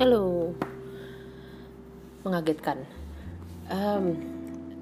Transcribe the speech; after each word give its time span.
Halo, 0.00 0.56
mengagetkan. 2.24 2.88
Um, 3.68 4.16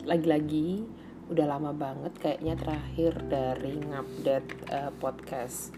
lagi-lagi 0.07 0.87
udah 1.27 1.59
lama 1.59 1.75
banget 1.75 2.15
kayaknya 2.23 2.55
terakhir 2.55 3.27
dari 3.27 3.83
ngupdate 3.83 4.71
uh, 4.71 4.95
podcast. 4.95 5.75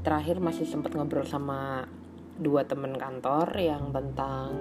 Terakhir 0.00 0.40
masih 0.40 0.64
sempat 0.64 0.96
ngobrol 0.96 1.28
sama 1.28 1.84
dua 2.40 2.64
temen 2.64 2.96
kantor 2.96 3.60
yang 3.60 3.92
tentang 3.92 4.56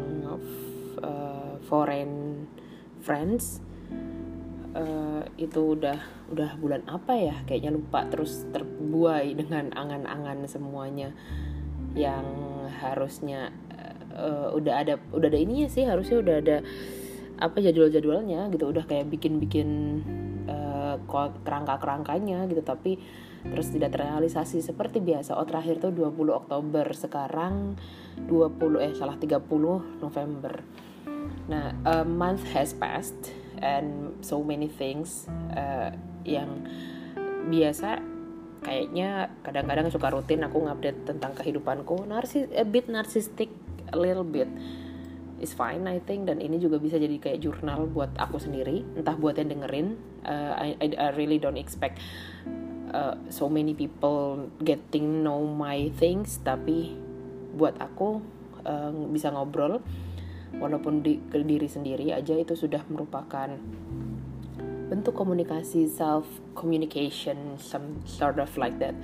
uh, 1.00 1.56
foreign 1.64 2.44
friends. 3.00 3.64
Uh, 4.76 5.24
itu 5.40 5.80
udah 5.80 6.28
udah 6.36 6.52
bulan 6.60 6.84
apa 6.84 7.16
ya 7.16 7.36
kayaknya 7.48 7.80
lupa 7.80 8.04
terus 8.12 8.44
terbuai 8.52 9.32
dengan 9.40 9.72
angan-angan 9.72 10.44
semuanya 10.52 11.16
yang 11.96 12.28
harusnya 12.84 13.50
uh, 14.20 14.48
udah 14.52 14.74
ada 14.84 14.94
udah 15.16 15.28
ada 15.32 15.40
ininya 15.40 15.72
sih 15.72 15.88
harusnya 15.88 16.20
udah 16.20 16.36
ada 16.44 16.58
apa 17.40 17.58
jadwal-jadwalnya 17.64 18.52
gitu. 18.52 18.68
Udah 18.68 18.84
kayak 18.84 19.08
bikin-bikin 19.08 20.04
uh, 20.46 21.00
kerangka-kerangkanya 21.48 22.46
gitu. 22.52 22.62
Tapi 22.62 23.00
terus 23.48 23.72
tidak 23.72 23.96
terrealisasi. 23.96 24.60
Seperti 24.60 25.00
biasa 25.00 25.40
oh 25.40 25.48
terakhir 25.48 25.80
tuh 25.80 25.96
20 25.96 26.20
Oktober. 26.36 26.86
Sekarang 26.92 27.80
20 28.20 28.84
eh 28.84 28.94
salah 28.94 29.16
30 29.16 29.40
November. 30.04 30.60
Nah 31.48 31.74
a 31.88 32.04
month 32.04 32.44
has 32.52 32.76
passed 32.76 33.32
and 33.64 34.20
so 34.20 34.44
many 34.44 34.68
things 34.68 35.28
uh, 35.56 35.96
yang 36.28 36.68
biasa 37.48 38.04
kayaknya 38.60 39.32
kadang-kadang 39.42 39.88
suka 39.88 40.12
rutin 40.12 40.44
aku 40.44 40.60
ngupdate 40.68 41.08
tentang 41.08 41.32
kehidupanku. 41.32 42.04
Narsis 42.04 42.52
a 42.52 42.68
bit 42.68 42.92
narcissistic 42.92 43.48
a 43.92 43.98
little 43.98 44.26
bit. 44.26 44.48
Is 45.40 45.56
fine 45.56 45.88
I 45.88 46.04
think. 46.04 46.28
Dan 46.28 46.44
ini 46.44 46.60
juga 46.60 46.78
bisa 46.78 47.00
jadi 47.00 47.16
kayak 47.16 47.40
jurnal 47.40 47.88
buat 47.88 48.12
aku 48.20 48.38
sendiri. 48.40 48.84
Entah 49.00 49.16
buat 49.16 49.40
yang 49.40 49.50
dengerin. 49.52 49.96
Uh, 50.28 50.52
I, 50.56 50.76
I 50.84 51.16
really 51.16 51.40
don't 51.40 51.56
expect 51.56 52.04
uh, 52.92 53.16
so 53.32 53.48
many 53.48 53.72
people 53.72 54.52
getting 54.60 55.24
know 55.24 55.48
my 55.48 55.92
things. 55.96 56.44
Tapi 56.44 56.96
buat 57.56 57.80
aku 57.80 58.20
uh, 58.68 58.92
bisa 59.12 59.32
ngobrol. 59.32 59.80
Walaupun 60.50 61.06
di 61.06 61.22
ke 61.30 61.40
diri 61.46 61.70
sendiri 61.70 62.10
aja 62.12 62.34
itu 62.34 62.58
sudah 62.58 62.82
merupakan 62.90 63.54
bentuk 64.90 65.14
komunikasi 65.14 65.86
self 65.86 66.26
communication 66.58 67.56
some 67.62 68.02
sort 68.04 68.42
of 68.42 68.50
like 68.58 68.82
that. 68.82 68.98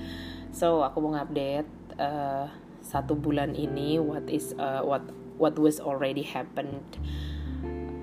So 0.50 0.81
aku 0.81 1.06
mau 1.06 1.13
ngupdate 1.13 1.69
uh, 2.02 2.50
satu 2.86 3.17
bulan 3.17 3.58
ini 3.58 3.97
what 3.97 4.30
is 4.30 4.53
uh, 4.61 4.86
what 4.86 5.02
what 5.41 5.58
was 5.58 5.81
already 5.81 6.22
happened 6.22 6.86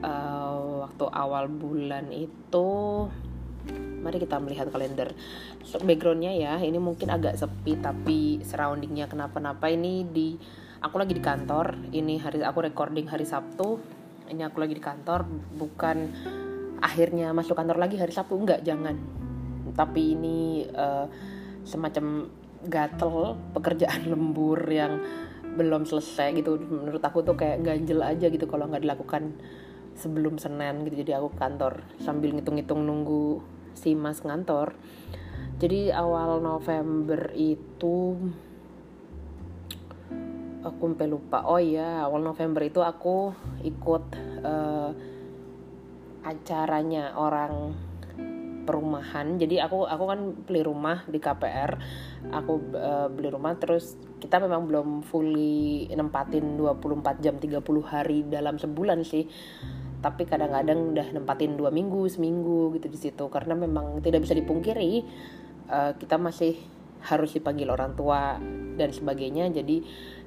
uh, 0.02 0.82
waktu 0.84 1.06
awal 1.14 1.46
bulan 1.46 2.10
itu 2.10 2.68
mari 4.02 4.18
kita 4.18 4.42
melihat 4.42 4.66
kalender. 4.74 5.14
So, 5.62 5.78
backgroundnya 5.78 6.34
ya 6.34 6.58
ini 6.58 6.82
mungkin 6.82 7.14
agak 7.14 7.38
sepi 7.38 7.78
tapi 7.78 8.42
surroundingnya 8.42 9.06
kenapa-napa 9.06 9.70
ini 9.70 10.02
di 10.02 10.34
aku 10.82 10.98
lagi 10.98 11.14
di 11.14 11.22
kantor 11.22 11.94
ini 11.94 12.18
hari 12.18 12.42
aku 12.42 12.66
recording 12.66 13.06
hari 13.06 13.22
Sabtu 13.22 13.78
ini 14.26 14.42
aku 14.42 14.58
lagi 14.58 14.74
di 14.74 14.82
kantor 14.82 15.22
bukan 15.54 16.10
akhirnya 16.82 17.30
masuk 17.30 17.54
kantor 17.54 17.78
lagi 17.78 17.94
hari 18.02 18.10
Sabtu 18.10 18.34
enggak 18.34 18.66
jangan. 18.66 18.98
Tapi 19.72 20.18
ini 20.18 20.66
uh, 20.66 21.06
semacam 21.62 22.26
gatel 22.66 23.38
pekerjaan 23.56 24.08
lembur 24.12 24.58
yang 24.68 25.02
belum 25.52 25.84
selesai 25.84 26.32
gitu. 26.40 26.56
Menurut 26.58 27.02
aku 27.02 27.20
tuh 27.24 27.36
kayak 27.36 27.60
ganjel 27.64 28.00
aja 28.00 28.26
gitu 28.32 28.48
kalau 28.48 28.68
nggak 28.70 28.84
dilakukan 28.84 29.36
sebelum 29.96 30.40
Senin 30.40 30.86
gitu. 30.88 31.04
Jadi 31.04 31.12
aku 31.16 31.34
kantor 31.36 31.84
sambil 32.00 32.32
ngitung-ngitung 32.32 32.82
nunggu 32.82 33.42
si 33.76 33.92
mas 33.92 34.24
ngantor. 34.24 34.76
Jadi 35.60 35.94
awal 35.94 36.42
November 36.42 37.30
itu 37.36 38.18
aku 40.62 40.82
sampai 40.94 41.06
lupa. 41.10 41.44
Oh 41.46 41.60
iya 41.60 42.02
awal 42.06 42.22
November 42.22 42.62
itu 42.64 42.80
aku 42.80 43.34
ikut 43.62 44.04
uh, 44.42 44.90
acaranya 46.22 47.18
orang 47.18 47.74
perumahan. 48.62 49.36
Jadi 49.36 49.58
aku 49.58 49.84
aku 49.84 50.04
kan 50.06 50.20
beli 50.46 50.62
rumah 50.62 51.04
di 51.06 51.18
KPR 51.18 51.70
aku 52.30 52.52
uh, 52.74 53.08
beli 53.10 53.28
rumah 53.28 53.58
terus 53.58 53.98
kita 54.22 54.38
memang 54.38 54.70
belum 54.70 54.88
fully 55.02 55.90
nempatin 55.90 56.56
24 56.56 57.18
jam 57.18 57.36
30 57.36 57.58
hari 57.84 58.18
dalam 58.26 58.56
sebulan 58.56 59.02
sih. 59.02 59.26
Tapi 60.02 60.26
kadang-kadang 60.26 60.94
udah 60.98 61.08
nempatin 61.14 61.54
dua 61.54 61.70
minggu 61.70 62.10
seminggu 62.10 62.74
gitu 62.74 62.86
di 62.90 62.98
situ. 62.98 63.24
Karena 63.30 63.54
memang 63.54 64.02
tidak 64.02 64.26
bisa 64.26 64.34
dipungkiri 64.34 65.02
uh, 65.70 65.92
kita 65.94 66.18
masih 66.18 66.58
harus 67.02 67.34
dipanggil 67.34 67.66
orang 67.70 67.98
tua 67.98 68.38
dan 68.78 68.90
sebagainya. 68.90 69.50
Jadi 69.50 69.82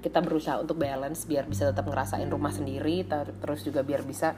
kita 0.05 0.21
berusaha 0.21 0.61
untuk 0.61 0.77
balance 0.77 1.25
biar 1.25 1.49
bisa 1.49 1.71
tetap 1.71 1.89
ngerasain 1.89 2.29
rumah 2.29 2.53
sendiri 2.53 3.07
terus 3.41 3.65
juga 3.65 3.81
biar 3.81 4.05
bisa 4.05 4.37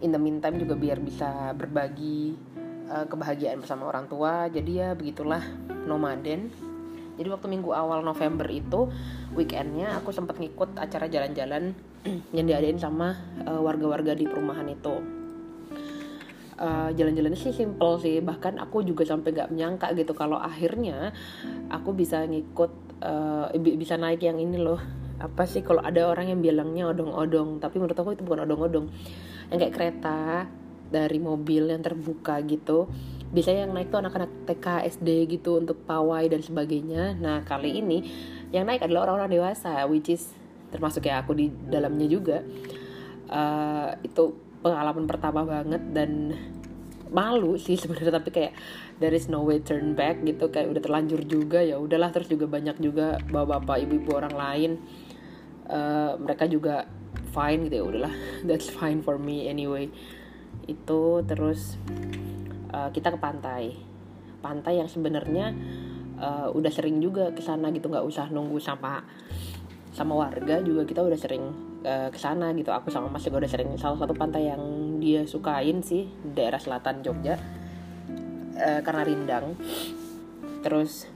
in 0.00 0.10
the 0.10 0.20
meantime 0.20 0.56
juga 0.56 0.74
biar 0.74 0.98
bisa 1.04 1.52
berbagi 1.52 2.32
uh, 2.88 3.06
kebahagiaan 3.08 3.60
bersama 3.60 3.88
orang 3.88 4.06
tua 4.08 4.48
jadi 4.52 4.72
ya 4.72 4.88
begitulah 4.96 5.40
nomaden. 5.88 6.52
Jadi 7.14 7.28
waktu 7.30 7.46
minggu 7.46 7.70
awal 7.70 8.02
November 8.02 8.42
itu 8.50 8.90
weekendnya 9.38 9.94
aku 10.02 10.10
sempat 10.10 10.34
ngikut 10.42 10.74
acara 10.74 11.06
jalan-jalan 11.06 11.70
yang 12.36 12.46
diadain 12.50 12.78
sama 12.78 13.14
uh, 13.46 13.62
warga-warga 13.62 14.18
di 14.18 14.26
perumahan 14.26 14.66
itu. 14.66 14.94
Uh, 16.54 16.90
jalan-jalannya 16.94 17.38
sih 17.38 17.50
simple 17.50 17.98
sih 17.98 18.22
bahkan 18.22 18.62
aku 18.62 18.86
juga 18.86 19.02
sampai 19.02 19.34
gak 19.34 19.50
menyangka 19.50 19.90
gitu 19.98 20.14
kalau 20.14 20.38
akhirnya 20.38 21.10
aku 21.66 21.90
bisa 21.98 22.22
ngikut 22.30 22.70
uh, 23.02 23.50
bisa 23.58 23.94
naik 23.94 24.22
yang 24.22 24.38
ini 24.38 24.58
loh. 24.58 24.78
Apa 25.22 25.46
sih 25.46 25.62
kalau 25.62 25.82
ada 25.86 26.10
orang 26.10 26.34
yang 26.34 26.42
bilangnya 26.42 26.90
odong-odong 26.90 27.62
tapi 27.62 27.78
menurut 27.78 27.94
aku 27.94 28.18
itu 28.18 28.26
bukan 28.26 28.46
odong-odong. 28.46 28.90
Yang 29.54 29.58
kayak 29.66 29.74
kereta 29.74 30.50
dari 30.94 31.18
mobil 31.18 31.74
yang 31.74 31.82
terbuka 31.82 32.38
gitu. 32.46 32.86
Biasanya 33.34 33.66
yang 33.66 33.74
naik 33.74 33.90
tuh 33.90 33.98
anak-anak 33.98 34.30
TK 34.46 34.66
SD 34.94 35.08
gitu 35.26 35.58
untuk 35.58 35.82
pawai 35.82 36.22
dan 36.30 36.38
sebagainya. 36.38 37.18
Nah 37.18 37.42
kali 37.42 37.82
ini 37.82 38.06
yang 38.54 38.70
naik 38.70 38.86
adalah 38.86 39.10
orang-orang 39.10 39.42
dewasa 39.42 39.82
which 39.90 40.14
is 40.14 40.30
termasuk 40.70 41.10
ya 41.10 41.18
aku 41.26 41.34
di 41.34 41.50
dalamnya 41.50 42.06
juga. 42.06 42.46
Uh, 43.26 43.90
itu 44.06 44.38
pengalaman 44.62 45.10
pertama 45.10 45.42
banget 45.42 45.82
dan 45.90 46.30
malu 47.10 47.58
sih 47.58 47.74
sebenarnya 47.82 48.22
tapi 48.22 48.30
kayak 48.30 48.52
there 49.02 49.10
is 49.10 49.26
no 49.26 49.42
way 49.42 49.58
turn 49.58 49.98
back 49.98 50.22
gitu. 50.22 50.46
Kayak 50.54 50.70
udah 50.70 50.82
terlanjur 50.86 51.26
juga 51.26 51.58
ya 51.58 51.82
udahlah. 51.82 52.14
Terus 52.14 52.30
juga 52.30 52.46
banyak 52.46 52.78
juga 52.78 53.18
bapak-bapak 53.18 53.82
ibu-ibu 53.82 54.14
orang 54.14 54.34
lain. 54.38 54.70
Uh, 55.66 56.14
mereka 56.22 56.46
juga 56.46 56.86
fine 57.34 57.66
gitu 57.66 57.82
ya 57.82 57.84
udahlah. 57.90 58.14
That's 58.46 58.70
fine 58.70 59.02
for 59.02 59.18
me 59.18 59.50
anyway 59.50 59.90
itu 60.66 61.22
terus 61.26 61.76
uh, 62.72 62.90
kita 62.90 63.14
ke 63.14 63.18
pantai. 63.20 63.74
Pantai 64.40 64.80
yang 64.80 64.88
sebenarnya 64.90 65.54
uh, 66.20 66.48
udah 66.52 66.72
sering 66.72 67.00
juga 67.00 67.32
ke 67.32 67.40
sana 67.40 67.72
gitu 67.72 67.88
nggak 67.88 68.04
usah 68.04 68.28
nunggu 68.28 68.60
sama 68.60 69.04
sama 69.94 70.18
warga 70.18 70.58
juga 70.58 70.82
kita 70.82 71.06
udah 71.06 71.18
sering 71.18 71.44
uh, 71.86 72.10
ke 72.10 72.18
sana 72.18 72.50
gitu. 72.52 72.74
Aku 72.74 72.90
sama 72.90 73.06
Mas 73.08 73.22
juga 73.22 73.46
udah 73.46 73.50
sering. 73.50 73.70
Salah 73.78 73.98
satu 74.00 74.12
pantai 74.12 74.50
yang 74.50 74.62
dia 74.98 75.22
sukain 75.24 75.80
sih 75.80 76.10
daerah 76.22 76.58
selatan 76.58 77.04
Jogja 77.06 77.38
uh, 78.58 78.80
karena 78.82 79.02
rindang. 79.06 79.54
Terus 80.66 81.13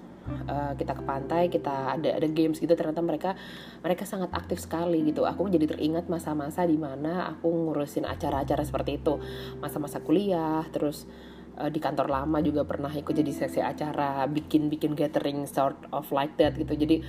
uh, 0.49 0.72
kita 0.78 0.93
ke 0.94 1.03
pantai 1.03 1.49
kita 1.49 1.99
ada 1.99 2.20
ada 2.20 2.29
games 2.29 2.61
gitu 2.61 2.73
ternyata 2.73 3.00
mereka 3.00 3.35
mereka 3.81 4.05
sangat 4.05 4.31
aktif 4.32 4.62
sekali 4.62 5.02
gitu. 5.06 5.25
Aku 5.25 5.49
jadi 5.49 5.64
teringat 5.67 6.06
masa-masa 6.06 6.64
di 6.69 6.76
mana 6.76 7.31
aku 7.32 7.49
ngurusin 7.49 8.05
acara-acara 8.05 8.62
seperti 8.62 9.00
itu. 9.00 9.19
Masa-masa 9.58 10.00
kuliah 10.05 10.62
terus 10.70 11.08
uh, 11.58 11.69
di 11.69 11.82
kantor 11.82 12.08
lama 12.08 12.38
juga 12.41 12.62
pernah 12.62 12.91
ikut 12.94 13.12
jadi 13.12 13.32
seksi 13.35 13.61
acara 13.61 14.25
bikin 14.31 14.70
bikin 14.70 14.94
gathering 14.94 15.44
sort 15.49 15.76
of 15.91 16.06
like 16.14 16.35
that 16.38 16.55
gitu. 16.55 16.73
Jadi 16.75 17.02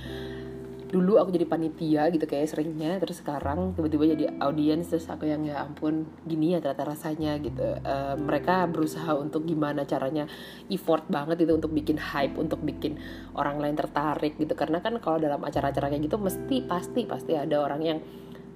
dulu 0.90 1.22
aku 1.22 1.30
jadi 1.30 1.46
panitia 1.46 2.02
gitu 2.10 2.26
kayak 2.26 2.50
seringnya 2.50 2.98
terus 2.98 3.22
sekarang 3.22 3.78
tiba-tiba 3.78 4.10
jadi 4.10 4.24
audiens 4.42 4.90
terus 4.90 5.06
aku 5.06 5.30
yang 5.30 5.46
ya 5.46 5.62
ampun 5.62 6.10
gini 6.26 6.52
ya 6.52 6.58
ternyata 6.58 6.82
rasanya 6.82 7.38
gitu. 7.38 7.62
Uh, 7.86 8.18
mereka 8.18 8.66
berusaha 8.66 9.14
untuk 9.14 9.46
gimana 9.46 9.86
caranya 9.86 10.26
effort 10.66 11.06
banget 11.06 11.46
itu 11.46 11.54
untuk 11.54 11.70
bikin 11.70 11.94
hype 11.94 12.34
untuk 12.34 12.58
bikin 12.66 12.98
orang 13.38 13.62
lain 13.62 13.78
tertarik 13.78 14.34
gitu. 14.34 14.50
Karena 14.58 14.82
kan 14.82 14.98
kalau 14.98 15.22
dalam 15.22 15.38
acara-acara 15.46 15.94
kayak 15.94 16.10
gitu 16.10 16.18
mesti 16.18 16.66
pasti 16.66 17.06
pasti 17.06 17.38
ada 17.38 17.62
orang 17.62 17.80
yang 17.86 17.98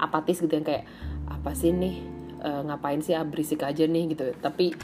apatis 0.03 0.43
gitu 0.43 0.51
yang 0.59 0.67
kayak 0.67 0.85
apa 1.31 1.55
sih 1.55 1.71
nih? 1.71 2.03
Uh, 2.45 2.61
ngapain 2.61 3.01
sih 3.01 3.17
ah, 3.17 3.25
berisik 3.25 3.63
aja 3.63 3.87
nih 3.87 4.11
gitu. 4.11 4.35
Tapi 4.43 4.75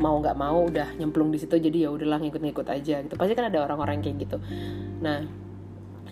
mau 0.00 0.18
nggak 0.18 0.34
mau 0.40 0.66
udah 0.66 0.96
nyemplung 0.98 1.30
di 1.30 1.38
situ 1.38 1.60
jadi 1.60 1.86
ya 1.86 1.88
udahlah 1.92 2.18
ngikut-ngikut 2.18 2.66
aja 2.66 3.04
gitu. 3.04 3.14
Pasti 3.14 3.36
kan 3.36 3.52
ada 3.52 3.60
orang-orang 3.60 4.00
kayak 4.00 4.24
gitu. 4.24 4.40
Nah 5.04 5.43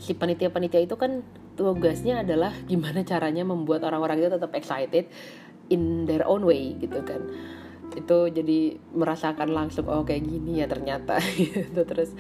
si 0.03 0.19
panitia-panitia 0.19 0.83
itu 0.83 0.99
kan 0.99 1.23
tugasnya 1.55 2.27
adalah 2.27 2.51
gimana 2.67 3.07
caranya 3.07 3.47
membuat 3.47 3.87
orang-orang 3.87 4.19
itu 4.19 4.35
tetap 4.35 4.51
excited 4.59 5.07
in 5.71 6.11
their 6.11 6.27
own 6.27 6.43
way 6.43 6.75
gitu 6.83 6.99
kan. 7.07 7.23
Itu 7.95 8.27
jadi 8.27 8.83
merasakan 8.91 9.55
langsung 9.55 9.87
oh 9.87 10.03
kayak 10.03 10.27
gini 10.27 10.59
ya 10.59 10.67
ternyata 10.67 11.23
gitu. 11.39 11.87
Terus 11.87 12.19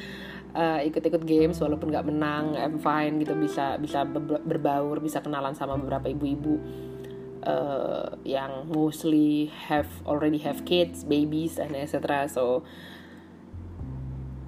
uh, 0.54 0.78
ikut-ikut 0.86 1.26
games 1.26 1.58
walaupun 1.58 1.90
nggak 1.90 2.06
menang 2.06 2.54
I'm 2.54 2.78
fine 2.78 3.18
gitu. 3.18 3.34
Bisa 3.34 3.82
bisa 3.82 4.06
berbaur 4.06 5.02
bisa 5.02 5.18
kenalan 5.18 5.58
sama 5.58 5.74
beberapa 5.74 6.06
ibu-ibu 6.06 6.62
uh, 7.42 8.14
yang 8.22 8.70
mostly 8.70 9.50
have 9.66 9.90
already 10.06 10.38
have 10.38 10.62
kids 10.62 11.02
babies 11.02 11.58
and 11.58 11.74
etc 11.74 12.30
so 12.30 12.62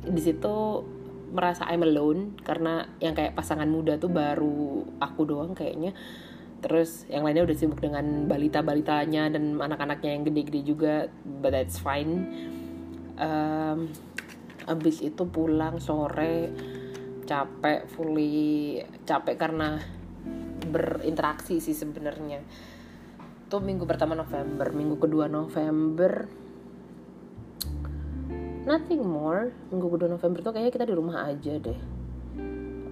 di 0.04 0.20
situ 0.20 0.84
merasa 1.34 1.66
I'm 1.66 1.82
alone 1.82 2.38
karena 2.46 2.86
yang 3.02 3.18
kayak 3.18 3.34
pasangan 3.34 3.66
muda 3.66 3.98
tuh 3.98 4.08
baru 4.08 4.86
aku 5.02 5.26
doang 5.26 5.52
kayaknya. 5.52 5.90
Terus 6.62 7.04
yang 7.10 7.26
lainnya 7.26 7.44
udah 7.44 7.56
sibuk 7.58 7.82
dengan 7.82 8.24
balita-balitanya 8.24 9.28
dan 9.34 9.58
anak-anaknya 9.58 10.10
yang 10.14 10.22
gede-gede 10.24 10.60
juga 10.62 10.94
but 11.26 11.52
that's 11.52 11.76
fine. 11.82 12.30
Um, 13.18 13.90
abis 14.64 15.04
itu 15.04 15.28
pulang 15.28 15.82
sore 15.82 16.54
capek 17.28 17.84
fully 17.90 18.80
capek 19.04 19.36
karena 19.36 19.82
berinteraksi 20.70 21.58
sih 21.58 21.74
sebenarnya. 21.76 22.40
Tuh 23.50 23.60
minggu 23.60 23.84
pertama 23.84 24.16
November 24.16 24.72
minggu 24.72 24.96
kedua 24.96 25.28
November 25.28 26.43
nothing 28.64 29.04
more. 29.04 29.52
Minggu 29.70 29.86
kedua 29.92 30.08
November 30.08 30.40
tuh 30.40 30.52
kayaknya 30.56 30.72
kita 30.72 30.84
di 30.88 30.94
rumah 30.96 31.28
aja 31.28 31.52
deh. 31.56 31.78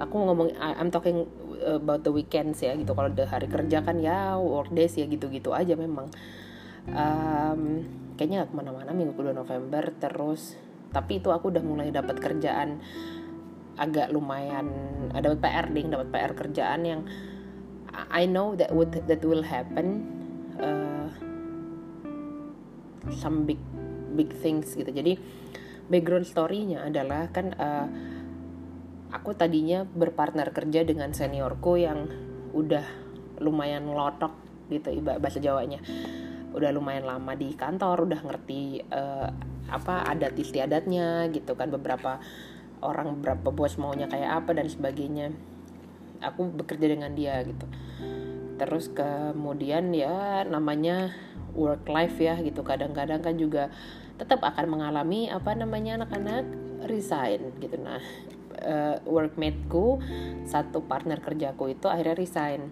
Aku 0.01 0.15
ngomong 0.17 0.57
I'm 0.57 0.89
talking 0.89 1.29
about 1.63 2.05
the 2.05 2.13
weekends 2.13 2.61
ya 2.65 2.77
gitu. 2.77 2.93
Kalau 2.93 3.13
the 3.13 3.29
hari 3.29 3.49
kerja 3.49 3.85
kan 3.85 4.01
ya 4.01 4.37
work 4.41 4.73
days 4.73 4.97
ya 4.97 5.09
gitu-gitu 5.09 5.53
aja 5.53 5.77
memang. 5.77 6.09
Um, 6.89 7.87
kayaknya 8.17 8.45
gak 8.45 8.51
ke 8.53 8.57
mana-mana 8.59 8.91
minggu 8.91 9.15
kedua 9.17 9.33
November 9.33 9.95
terus 10.03 10.59
tapi 10.93 11.23
itu 11.23 11.33
aku 11.33 11.49
udah 11.49 11.65
mulai 11.65 11.89
dapat 11.89 12.21
kerjaan 12.21 12.83
agak 13.81 14.13
lumayan 14.13 14.69
dapat 15.17 15.41
PR 15.41 15.67
ding 15.73 15.89
dapat 15.89 16.13
PR 16.13 16.33
kerjaan 16.37 16.81
yang 16.85 17.01
I 18.13 18.29
know 18.29 18.53
that 18.57 18.73
would 18.73 18.93
that 19.09 19.25
will 19.25 19.45
happen 19.45 20.05
uh, 20.61 21.09
some 23.13 23.45
big 23.49 23.61
big 24.13 24.33
things 24.41 24.73
gitu. 24.77 24.89
Jadi 24.89 25.17
background 25.91 26.27
story-nya 26.29 26.87
adalah 26.87 27.31
kan 27.33 27.55
uh, 27.57 27.87
aku 29.13 29.37
tadinya 29.37 29.85
berpartner 29.85 30.51
kerja 30.51 30.83
dengan 30.83 31.13
seniorku 31.13 31.77
yang 31.77 32.09
udah 32.57 32.85
lumayan 33.43 33.89
lotok 33.91 34.33
gitu 34.73 34.89
ibarat 34.93 35.21
bahasa 35.21 35.39
Jawanya. 35.39 35.85
Udah 36.53 36.73
lumayan 36.73 37.09
lama 37.09 37.33
di 37.37 37.53
kantor 37.57 38.09
udah 38.09 38.21
ngerti 38.25 38.85
uh, 38.93 39.29
apa 39.73 40.05
adat 40.05 40.37
istiadatnya 40.37 41.33
gitu 41.33 41.57
kan 41.57 41.73
beberapa 41.73 42.21
orang 42.85 43.17
beberapa 43.17 43.49
bos 43.55 43.81
maunya 43.81 44.09
kayak 44.09 44.45
apa 44.45 44.57
dan 44.57 44.69
sebagainya. 44.69 45.33
Aku 46.23 46.49
bekerja 46.55 46.87
dengan 46.93 47.13
dia 47.13 47.41
gitu. 47.43 47.67
Terus 48.61 48.93
kemudian 48.95 49.91
ya 49.91 50.47
namanya 50.47 51.11
work 51.57 51.89
life 51.89 52.17
ya 52.21 52.39
gitu. 52.41 52.63
Kadang-kadang 52.63 53.21
kan 53.21 53.35
juga 53.37 53.73
tetap 54.23 54.39
akan 54.47 54.79
mengalami 54.79 55.27
apa 55.27 55.51
namanya 55.59 55.99
anak-anak 55.99 56.47
resign 56.87 57.51
gitu. 57.59 57.75
Nah 57.83 57.99
uh, 58.63 58.97
workmateku 59.03 59.99
satu 60.47 60.87
partner 60.87 61.19
kerjaku 61.19 61.75
itu 61.75 61.91
akhirnya 61.91 62.15
resign. 62.15 62.71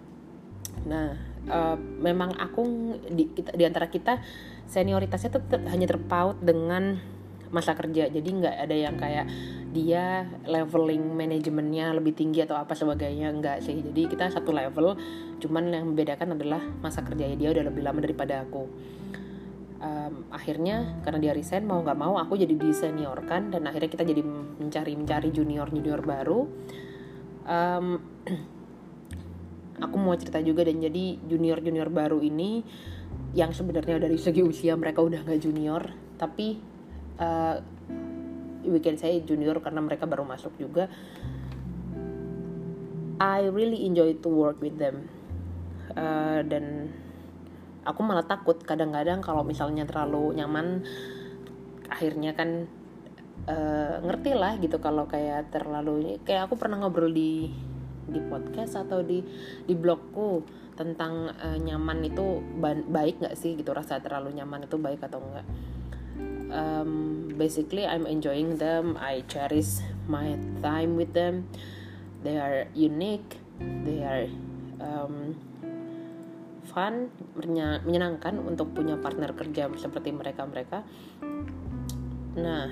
Nah 0.87 1.19
uh, 1.51 1.75
memang 1.75 2.39
aku 2.39 2.63
di, 3.11 3.35
kita, 3.35 3.51
di 3.51 3.67
antara 3.67 3.91
kita 3.91 4.23
senioritasnya 4.71 5.29
tuh 5.35 5.43
hanya 5.67 5.91
terpaut 5.91 6.39
dengan 6.39 7.03
masa 7.51 7.75
kerja. 7.75 8.07
Jadi 8.07 8.29
nggak 8.31 8.55
ada 8.63 8.75
yang 8.75 8.95
kayak 8.95 9.27
dia 9.75 10.23
leveling 10.47 11.03
manajemennya 11.15 11.91
lebih 11.91 12.15
tinggi 12.15 12.47
atau 12.47 12.55
apa 12.55 12.71
sebagainya 12.71 13.27
enggak 13.27 13.59
sih. 13.59 13.75
Jadi 13.75 14.07
kita 14.07 14.31
satu 14.31 14.55
level 14.55 14.95
cuman 15.43 15.67
yang 15.67 15.91
membedakan 15.91 16.39
adalah 16.39 16.63
masa 16.79 17.03
kerjanya 17.03 17.35
dia 17.35 17.51
udah 17.51 17.67
lebih 17.67 17.83
lama 17.83 17.99
daripada 17.99 18.47
aku 18.47 18.63
um, 19.81 20.29
akhirnya 20.29 21.01
karena 21.01 21.19
dia 21.19 21.33
resign 21.33 21.65
mau 21.65 21.81
nggak 21.81 21.97
mau 21.97 22.15
aku 22.21 22.37
jadi 22.37 22.53
diseniorkan 22.53 23.51
dan 23.51 23.65
akhirnya 23.65 23.89
kita 23.89 24.05
jadi 24.05 24.21
mencari 24.61 24.93
mencari 24.95 25.29
junior 25.33 25.67
junior 25.73 25.99
baru. 26.05 26.39
Um, 27.49 27.85
aku 29.85 29.95
mau 29.97 30.13
cerita 30.13 30.37
juga 30.45 30.61
dan 30.61 30.77
jadi 30.77 31.17
junior 31.25 31.57
junior 31.59 31.89
baru 31.89 32.21
ini 32.21 32.61
yang 33.33 33.49
sebenarnya 33.51 33.97
dari 33.97 34.21
segi 34.21 34.45
usia 34.45 34.77
mereka 34.77 35.01
udah 35.01 35.25
nggak 35.25 35.41
junior 35.41 35.81
tapi 36.21 36.61
uh, 37.17 37.57
weekend 38.67 39.01
saya 39.01 39.17
junior 39.25 39.57
karena 39.57 39.81
mereka 39.81 40.05
baru 40.05 40.21
masuk 40.21 40.53
juga. 40.61 40.85
I 43.21 43.45
really 43.53 43.85
enjoy 43.85 44.17
to 44.25 44.29
work 44.29 44.57
with 44.61 44.81
them. 44.81 45.05
Uh, 45.93 46.41
dan 46.47 46.89
aku 47.85 48.01
malah 48.05 48.25
takut 48.25 48.57
kadang-kadang 48.61 49.19
kalau 49.23 49.41
misalnya 49.41 49.85
terlalu 49.85 50.37
nyaman 50.37 50.85
akhirnya 51.89 52.37
kan 52.37 52.69
uh, 53.49 53.99
ngerti 54.05 54.31
lah 54.37 54.57
gitu 54.61 54.77
kalau 54.77 55.09
kayak 55.09 55.49
terlalu 55.49 56.21
kayak 56.23 56.49
aku 56.49 56.55
pernah 56.57 56.81
ngobrol 56.81 57.09
di 57.09 57.51
di 58.11 58.19
podcast 58.27 58.77
atau 58.77 59.05
di 59.05 59.23
di 59.65 59.73
blogku 59.73 60.43
tentang 60.75 61.29
uh, 61.31 61.57
nyaman 61.57 62.05
itu 62.05 62.41
baik 62.89 63.21
nggak 63.21 63.37
sih 63.37 63.57
gitu 63.59 63.73
rasa 63.75 64.01
terlalu 64.01 64.33
nyaman 64.37 64.65
itu 64.65 64.77
baik 64.81 65.03
atau 65.05 65.21
enggak 65.21 65.45
um, 66.51 66.91
basically 67.35 67.87
I'm 67.87 68.05
enjoying 68.05 68.57
them 68.57 68.97
I 68.99 69.23
cherish 69.25 69.79
my 70.05 70.35
time 70.59 70.99
with 70.99 71.15
them. 71.15 71.47
They 72.21 72.37
are 72.37 72.67
unique 72.75 73.41
they 73.61 74.01
are 74.03 74.25
um, 74.81 75.37
fun, 76.71 77.11
menyenangkan 77.83 78.39
untuk 78.39 78.71
punya 78.71 78.95
partner 78.95 79.35
kerja 79.35 79.67
seperti 79.75 80.15
mereka-mereka. 80.15 80.87
Nah, 82.39 82.67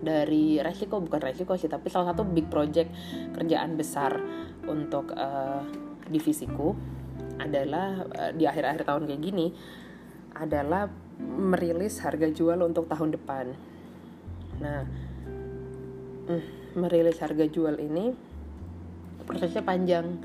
dari 0.00 0.60
resiko 0.60 1.00
bukan 1.00 1.20
resiko 1.24 1.56
sih, 1.56 1.72
tapi 1.72 1.88
salah 1.88 2.12
satu 2.12 2.28
big 2.28 2.52
project 2.52 2.92
kerjaan 3.32 3.80
besar 3.80 4.20
untuk 4.68 5.16
uh, 5.16 5.64
divisiku 6.08 6.76
adalah 7.40 8.04
uh, 8.04 8.30
di 8.36 8.44
akhir-akhir 8.44 8.84
tahun 8.84 9.08
kayak 9.08 9.22
gini 9.24 9.46
adalah 10.36 10.88
merilis 11.20 12.00
harga 12.04 12.28
jual 12.28 12.60
untuk 12.60 12.88
tahun 12.88 13.16
depan. 13.16 13.46
Nah, 14.60 14.80
mm, 16.28 16.76
merilis 16.76 17.16
harga 17.24 17.48
jual 17.48 17.80
ini 17.80 18.12
prosesnya 19.24 19.64
panjang. 19.64 20.20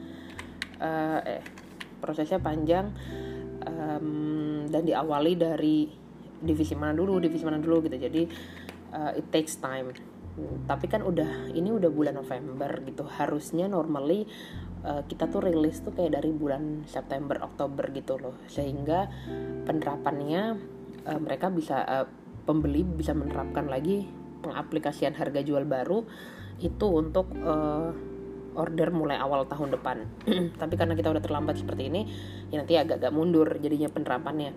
Uh, 0.76 1.24
eh 1.24 1.55
prosesnya 2.06 2.38
panjang 2.38 2.94
um, 3.66 4.70
dan 4.70 4.86
diawali 4.86 5.34
dari 5.34 5.90
divisi 6.38 6.78
mana 6.78 6.94
dulu 6.94 7.18
divisi 7.18 7.42
mana 7.42 7.58
dulu 7.58 7.90
gitu. 7.90 7.98
Jadi 7.98 8.22
uh, 8.94 9.18
it 9.18 9.26
takes 9.34 9.58
time. 9.58 9.90
Tapi 10.70 10.86
kan 10.86 11.02
udah 11.02 11.50
ini 11.58 11.74
udah 11.74 11.90
bulan 11.90 12.22
November 12.22 12.70
gitu. 12.86 13.10
Harusnya 13.10 13.66
normally 13.66 14.30
uh, 14.86 15.02
kita 15.10 15.26
tuh 15.26 15.42
rilis 15.42 15.82
tuh 15.82 15.98
kayak 15.98 16.22
dari 16.22 16.30
bulan 16.30 16.86
September 16.86 17.42
Oktober 17.42 17.90
gitu 17.90 18.22
loh. 18.22 18.38
Sehingga 18.46 19.10
penerapannya 19.66 20.44
uh, 21.10 21.20
mereka 21.24 21.50
bisa 21.50 21.82
uh, 21.82 22.06
pembeli 22.46 22.86
bisa 22.86 23.18
menerapkan 23.18 23.66
lagi 23.66 24.06
pengaplikasian 24.46 25.18
harga 25.18 25.42
jual 25.42 25.66
baru 25.66 26.06
itu 26.62 26.86
untuk 26.88 27.34
uh, 27.42 27.90
order 28.56 28.90
mulai 28.90 29.20
awal 29.20 29.46
tahun 29.46 29.76
depan. 29.76 29.98
Tapi 30.62 30.74
karena 30.80 30.96
kita 30.96 31.12
udah 31.12 31.24
terlambat 31.24 31.60
seperti 31.60 31.92
ini, 31.92 32.08
ya 32.50 32.64
nanti 32.64 32.80
agak-agak 32.80 33.12
mundur 33.12 33.48
jadinya 33.60 33.92
penerapannya. 33.92 34.52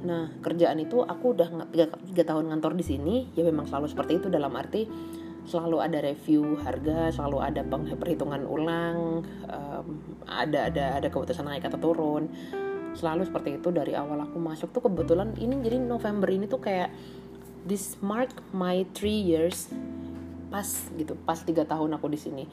Nah, 0.00 0.32
kerjaan 0.40 0.80
itu 0.80 1.04
aku 1.04 1.36
udah 1.36 1.48
tiga, 2.06 2.22
tahun 2.24 2.52
ngantor 2.52 2.72
di 2.72 2.84
sini, 2.84 3.16
ya 3.36 3.44
memang 3.44 3.68
selalu 3.68 3.86
seperti 3.92 4.12
itu 4.20 4.28
dalam 4.32 4.52
arti 4.56 4.88
selalu 5.40 5.82
ada 5.82 5.98
review 6.04 6.54
harga, 6.62 7.10
selalu 7.10 7.42
ada 7.42 7.64
perhitungan 7.96 8.44
ulang, 8.44 9.24
um, 9.48 9.86
ada 10.28 10.68
ada 10.70 11.00
ada 11.00 11.08
keputusan 11.10 11.48
naik 11.48 11.66
atau 11.66 11.80
turun. 11.80 12.28
Selalu 12.94 13.26
seperti 13.26 13.58
itu 13.58 13.70
dari 13.74 13.94
awal 13.94 14.20
aku 14.20 14.38
masuk 14.38 14.70
tuh 14.70 14.86
kebetulan 14.86 15.34
ini 15.38 15.58
jadi 15.62 15.78
November 15.78 16.28
ini 16.30 16.46
tuh 16.46 16.60
kayak 16.62 16.90
this 17.64 17.96
mark 18.00 18.30
my 18.50 18.86
three 18.96 19.16
years 19.16 19.68
pas 20.50 20.66
gitu 20.98 21.14
pas 21.22 21.38
tiga 21.38 21.64
tahun 21.64 21.96
aku 21.96 22.06
di 22.10 22.18
sini. 22.18 22.44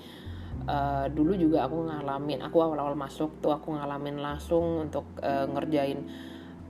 Uh, 0.67 1.05
dulu 1.13 1.37
juga 1.37 1.69
aku 1.69 1.85
ngalamin 1.85 2.41
aku 2.41 2.57
awal-awal 2.59 2.97
masuk 2.97 3.39
tuh 3.39 3.53
aku 3.53 3.77
ngalamin 3.77 4.17
langsung 4.19 4.89
untuk 4.89 5.05
uh, 5.21 5.45
ngerjain 5.45 6.01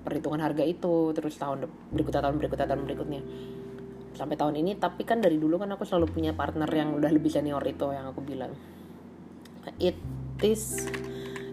perhitungan 0.03 0.43
harga 0.43 0.62
itu 0.63 1.15
terus 1.15 1.39
tahun 1.39 1.67
berikutnya 1.91 2.24
tahun 2.24 2.36
berikutnya 2.39 2.67
tahun 2.67 2.84
berikutnya. 2.88 3.22
Sampai 4.15 4.39
tahun 4.39 4.60
ini 4.60 4.79
tapi 4.79 5.03
kan 5.03 5.19
dari 5.19 5.38
dulu 5.38 5.62
kan 5.62 5.69
aku 5.75 5.84
selalu 5.84 6.10
punya 6.10 6.31
partner 6.34 6.67
yang 6.72 6.96
udah 6.96 7.12
lebih 7.12 7.29
senior 7.29 7.62
itu 7.67 7.91
yang 7.91 8.07
aku 8.10 8.24
bilang. 8.24 8.55
It 9.77 10.00
this 10.39 10.88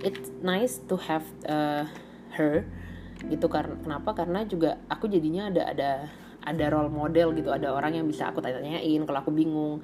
it's 0.06 0.30
nice 0.44 0.78
to 0.86 0.94
have 1.00 1.26
uh, 1.50 1.88
her 2.38 2.66
gitu 3.24 3.46
karena 3.48 3.74
kenapa? 3.80 4.10
Karena 4.12 4.44
juga 4.44 4.78
aku 4.86 5.08
jadinya 5.08 5.48
ada 5.48 5.62
ada 5.70 5.90
ada 6.44 6.64
role 6.68 6.92
model 6.92 7.32
gitu 7.32 7.50
ada 7.50 7.72
orang 7.72 7.96
yang 7.96 8.06
bisa 8.06 8.28
aku 8.28 8.44
tanya-tanyain 8.44 9.00
kalau 9.08 9.18
aku 9.24 9.32
bingung 9.32 9.80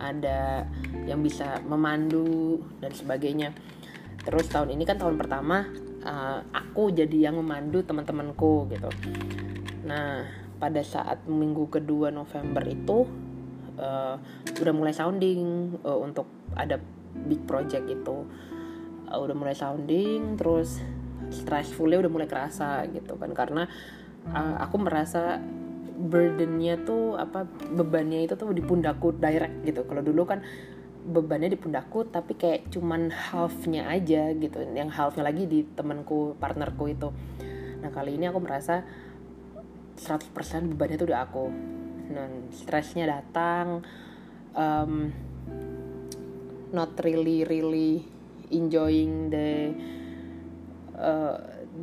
ada 0.00 0.64
yang 1.04 1.20
bisa 1.20 1.60
memandu 1.68 2.64
dan 2.80 2.90
sebagainya. 2.90 3.52
Terus 4.24 4.48
tahun 4.48 4.72
ini 4.72 4.88
kan 4.88 4.96
tahun 4.96 5.20
pertama 5.20 5.68
uh, 6.04 6.40
aku 6.52 6.88
jadi 6.92 7.30
yang 7.30 7.36
memandu 7.36 7.84
teman-temanku 7.84 8.68
gitu. 8.72 8.88
Nah 9.84 10.24
pada 10.56 10.80
saat 10.84 11.24
minggu 11.28 11.68
kedua 11.68 12.08
November 12.12 12.64
itu 12.64 13.04
uh, 13.76 14.16
udah 14.60 14.74
mulai 14.76 14.92
sounding 14.96 15.72
uh, 15.84 16.00
untuk 16.00 16.28
ada 16.56 16.80
big 17.28 17.44
project 17.44 17.84
itu. 17.88 18.24
Uh, 19.08 19.20
udah 19.20 19.36
mulai 19.36 19.56
sounding 19.56 20.40
terus 20.40 20.80
stressfulnya 21.28 22.00
udah 22.00 22.12
mulai 22.12 22.28
kerasa 22.28 22.88
gitu 22.88 23.20
kan. 23.20 23.36
Karena 23.36 23.68
uh, 24.32 24.56
aku 24.64 24.76
merasa 24.80 25.40
burdennya 26.00 26.80
tuh 26.80 27.20
apa 27.20 27.44
bebannya 27.76 28.24
itu 28.24 28.32
tuh 28.40 28.56
di 28.56 28.64
pundakku 28.64 29.12
direct 29.20 29.60
gitu. 29.68 29.84
Kalau 29.84 30.00
dulu 30.00 30.24
kan 30.24 30.40
bebannya 31.00 31.52
di 31.52 31.58
pundakku 31.60 32.08
tapi 32.08 32.36
kayak 32.36 32.72
cuman 32.72 33.12
halfnya 33.12 33.84
aja 33.84 34.32
gitu. 34.32 34.64
Yang 34.72 34.96
halfnya 34.96 35.28
lagi 35.28 35.44
di 35.44 35.60
temanku 35.76 36.40
partnerku 36.40 36.88
itu. 36.88 37.12
Nah 37.84 37.92
kali 37.92 38.16
ini 38.16 38.32
aku 38.32 38.40
merasa 38.40 38.80
100% 40.00 40.32
bebannya 40.72 40.96
tuh 40.96 41.08
udah 41.12 41.20
aku. 41.20 41.46
Dan 42.10 42.50
stresnya 42.50 43.06
datang 43.06 43.84
um, 44.56 45.12
not 46.72 46.96
really 47.04 47.44
really 47.44 48.02
enjoying 48.50 49.30
the 49.30 49.74
uh, 50.98 51.38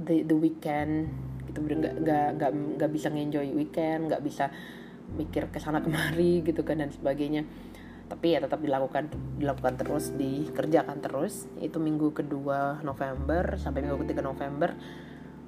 the 0.08 0.24
the 0.24 0.36
weekend 0.36 1.27
gitu. 1.50 1.60
Nggak 1.64 2.04
nggak 2.04 2.28
nggak 2.38 2.52
nggak 2.78 2.92
bisa 2.92 3.08
ngenjoy 3.12 3.48
weekend 3.56 4.12
nggak 4.12 4.24
bisa 4.24 4.52
mikir 5.16 5.48
ke 5.48 5.58
sana 5.58 5.80
kemari 5.86 6.44
gitu 6.44 6.62
kan 6.68 6.80
dan 6.84 6.92
sebagainya. 6.92 7.48
Tapi 8.08 8.36
ya 8.36 8.40
tetap 8.40 8.64
dilakukan 8.64 9.12
dilakukan 9.40 9.74
terus 9.80 10.16
dikerjakan 10.16 11.04
terus. 11.04 11.48
Itu 11.60 11.80
minggu 11.80 12.16
kedua 12.16 12.80
November 12.84 13.60
sampai 13.60 13.84
minggu 13.84 14.04
ketiga 14.08 14.24
November 14.24 14.76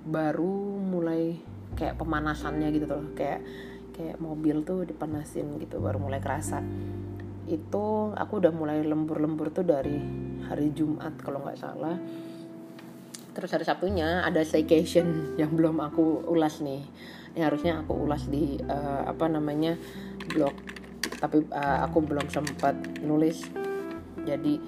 baru 0.04 0.80
mulai 0.80 1.40
kayak 1.76 1.96
pemanasannya 2.00 2.68
gitu 2.76 2.86
tuh. 2.88 3.16
Kayak 3.16 3.44
kayak 3.96 4.18
mobil 4.24 4.64
tuh 4.64 4.88
dipanasin 4.88 5.60
gitu 5.60 5.80
baru 5.80 6.00
mulai 6.00 6.20
kerasa. 6.20 6.60
Itu 7.48 8.16
aku 8.16 8.44
udah 8.44 8.52
mulai 8.52 8.84
lembur-lembur 8.84 9.52
tuh 9.56 9.64
dari 9.64 10.00
hari 10.48 10.72
Jumat 10.76 11.20
kalau 11.20 11.44
nggak 11.44 11.60
salah 11.60 11.96
terus 13.40 13.56
hari 13.56 13.64
Sabtunya 13.64 14.20
ada 14.28 14.44
staycation 14.44 15.40
yang 15.40 15.56
belum 15.56 15.80
aku 15.80 16.28
ulas 16.28 16.60
nih. 16.60 16.84
Ini 17.34 17.42
harusnya 17.48 17.80
aku 17.80 17.96
ulas 17.96 18.28
di 18.28 18.60
uh, 18.68 19.08
apa 19.08 19.32
namanya 19.32 19.80
blog. 20.28 20.52
Tapi 21.24 21.48
uh, 21.48 21.88
aku 21.88 22.04
belum 22.04 22.28
sempat 22.28 22.76
nulis. 23.00 23.48
Jadi 24.28 24.60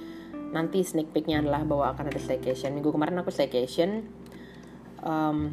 nanti 0.56 0.88
sneak 0.88 1.12
peeknya 1.12 1.44
adalah 1.44 1.68
bahwa 1.68 1.92
akan 1.92 2.16
ada 2.16 2.20
staycation. 2.24 2.72
Minggu 2.72 2.96
kemarin 2.96 3.20
aku 3.20 3.28
staycation 3.28 4.08
um, 5.04 5.52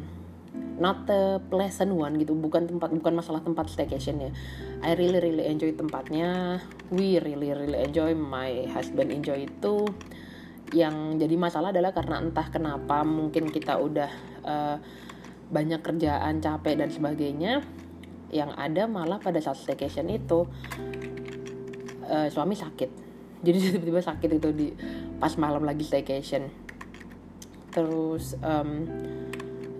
not 0.79 1.03
the 1.03 1.43
pleasant 1.51 1.91
one 1.91 2.15
gitu. 2.15 2.31
Bukan 2.39 2.71
tempat 2.71 2.95
bukan 2.95 3.19
masalah 3.19 3.43
tempat 3.43 3.67
staycation 3.67 4.23
ya 4.23 4.31
I 4.79 4.95
really 4.95 5.19
really 5.19 5.43
enjoy 5.43 5.75
tempatnya. 5.75 6.63
We 6.87 7.19
really 7.19 7.51
really 7.51 7.83
enjoy. 7.83 8.15
My 8.15 8.63
husband 8.71 9.11
enjoy 9.11 9.51
itu 9.51 9.91
yang 10.69 11.17
jadi 11.17 11.33
masalah 11.33 11.73
adalah 11.73 11.93
karena 11.93 12.21
entah 12.21 12.47
kenapa 12.49 13.01
mungkin 13.01 13.49
kita 13.49 13.77
udah 13.81 14.11
uh, 14.45 14.77
banyak 15.49 15.81
kerjaan 15.81 16.37
capek 16.37 16.77
dan 16.77 16.89
sebagainya 16.93 17.65
yang 18.29 18.53
ada 18.53 18.85
malah 18.85 19.17
pada 19.17 19.41
saat 19.41 19.57
staycation 19.57 20.05
itu 20.13 20.45
uh, 22.05 22.27
suami 22.29 22.53
sakit. 22.53 22.89
Jadi 23.45 23.57
tiba-tiba 23.73 24.01
sakit 24.03 24.29
itu 24.37 24.49
di 24.53 24.67
pas 25.17 25.33
malam 25.41 25.65
lagi 25.65 25.81
staycation. 25.81 26.53
Terus 27.73 28.37
um, 28.45 28.85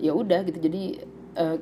ya 0.02 0.10
udah 0.10 0.42
gitu. 0.42 0.58
Jadi 0.58 0.98
uh, 1.38 1.58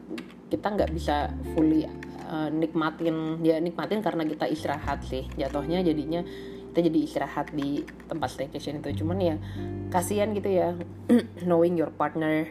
kita 0.49 0.67
nggak 0.73 0.91
bisa 0.97 1.29
fully 1.53 1.85
uh, 2.31 2.49
nikmatin 2.49 3.45
ya 3.45 3.61
nikmatin 3.61 4.01
karena 4.01 4.25
kita 4.25 4.49
istirahat 4.49 5.05
sih. 5.05 5.29
Jatuhnya 5.37 5.85
jadinya 5.85 6.25
kita 6.73 6.85
jadi 6.89 6.99
istirahat 7.03 7.51
di 7.53 7.83
tempat 8.07 8.29
staycation 8.33 8.81
itu. 8.81 9.05
Cuman 9.05 9.19
ya 9.19 9.37
kasihan 9.93 10.31
gitu 10.37 10.49
ya 10.53 10.77
knowing 11.49 11.75
your 11.75 11.91
partner 11.95 12.47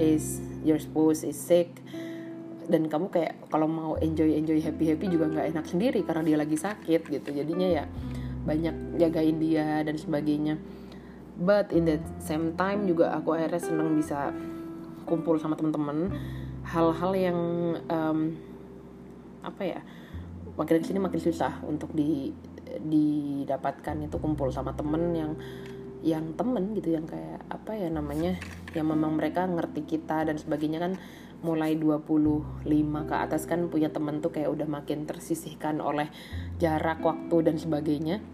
is 0.00 0.40
your 0.64 0.80
spouse 0.80 1.24
is 1.24 1.36
sick 1.36 1.68
dan 2.64 2.88
kamu 2.88 3.12
kayak 3.12 3.36
kalau 3.52 3.68
mau 3.68 3.92
enjoy 4.00 4.32
enjoy 4.32 4.56
happy 4.56 4.88
happy 4.88 5.12
juga 5.12 5.28
nggak 5.28 5.52
enak 5.52 5.66
sendiri 5.68 6.00
karena 6.00 6.22
dia 6.24 6.36
lagi 6.40 6.56
sakit 6.56 7.02
gitu. 7.08 7.28
Jadinya 7.32 7.68
ya 7.82 7.84
banyak 8.44 9.00
jagain 9.00 9.36
dia 9.40 9.80
dan 9.84 9.96
sebagainya. 9.96 10.60
But 11.34 11.74
in 11.74 11.88
the 11.88 11.98
same 12.22 12.54
time 12.54 12.86
juga 12.86 13.10
aku 13.16 13.34
akhirnya 13.34 13.58
seneng 13.58 13.98
bisa 13.98 14.30
kumpul 15.04 15.36
sama 15.36 15.58
teman-teman 15.58 16.14
hal-hal 16.64 17.12
yang 17.12 17.38
um, 17.90 18.18
apa 19.44 19.62
ya 19.62 19.80
makin 20.56 20.80
ke 20.80 20.86
sini 20.88 21.02
makin 21.02 21.20
susah 21.20 21.60
untuk 21.66 21.92
di 21.92 22.32
didapatkan 22.82 23.96
itu 24.06 24.16
kumpul 24.18 24.50
sama 24.50 24.74
temen 24.74 25.14
yang 25.14 25.32
yang 26.04 26.36
temen 26.36 26.76
gitu 26.76 26.92
yang 26.92 27.08
kayak 27.08 27.40
apa 27.48 27.72
ya 27.80 27.88
namanya 27.88 28.36
yang 28.76 28.92
memang 28.92 29.16
mereka 29.16 29.48
ngerti 29.48 29.88
kita 29.88 30.28
dan 30.28 30.36
sebagainya 30.36 30.80
kan. 30.80 30.94
Mulai 31.44 31.76
25 31.76 32.64
ke 33.04 33.14
atas 33.20 33.44
kan 33.44 33.68
punya 33.68 33.92
temen 33.92 34.24
tuh 34.24 34.32
kayak 34.32 34.48
udah 34.48 34.64
makin 34.64 35.04
tersisihkan 35.04 35.76
oleh 35.84 36.08
jarak 36.56 37.04
waktu 37.04 37.36
dan 37.44 37.60
sebagainya. 37.60 38.24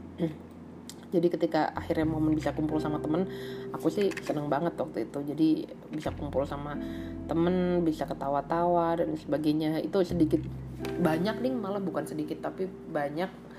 Jadi 1.10 1.26
ketika 1.26 1.74
akhirnya 1.74 2.06
momen 2.06 2.38
bisa 2.38 2.54
kumpul 2.54 2.78
sama 2.78 3.02
temen 3.02 3.26
aku 3.74 3.90
sih 3.90 4.14
seneng 4.22 4.46
banget 4.46 4.78
waktu 4.78 5.10
itu. 5.10 5.18
Jadi 5.26 5.48
bisa 5.90 6.14
kumpul 6.14 6.46
sama 6.46 6.78
temen 7.26 7.82
bisa 7.82 8.06
ketawa-tawa 8.06 9.02
dan 9.02 9.18
sebagainya. 9.18 9.82
Itu 9.82 10.06
sedikit 10.06 10.38
banyak 10.80 11.42
nih 11.42 11.52
malah 11.52 11.82
bukan 11.82 12.06
sedikit 12.06 12.40
tapi 12.46 12.70
banyak 12.70 13.49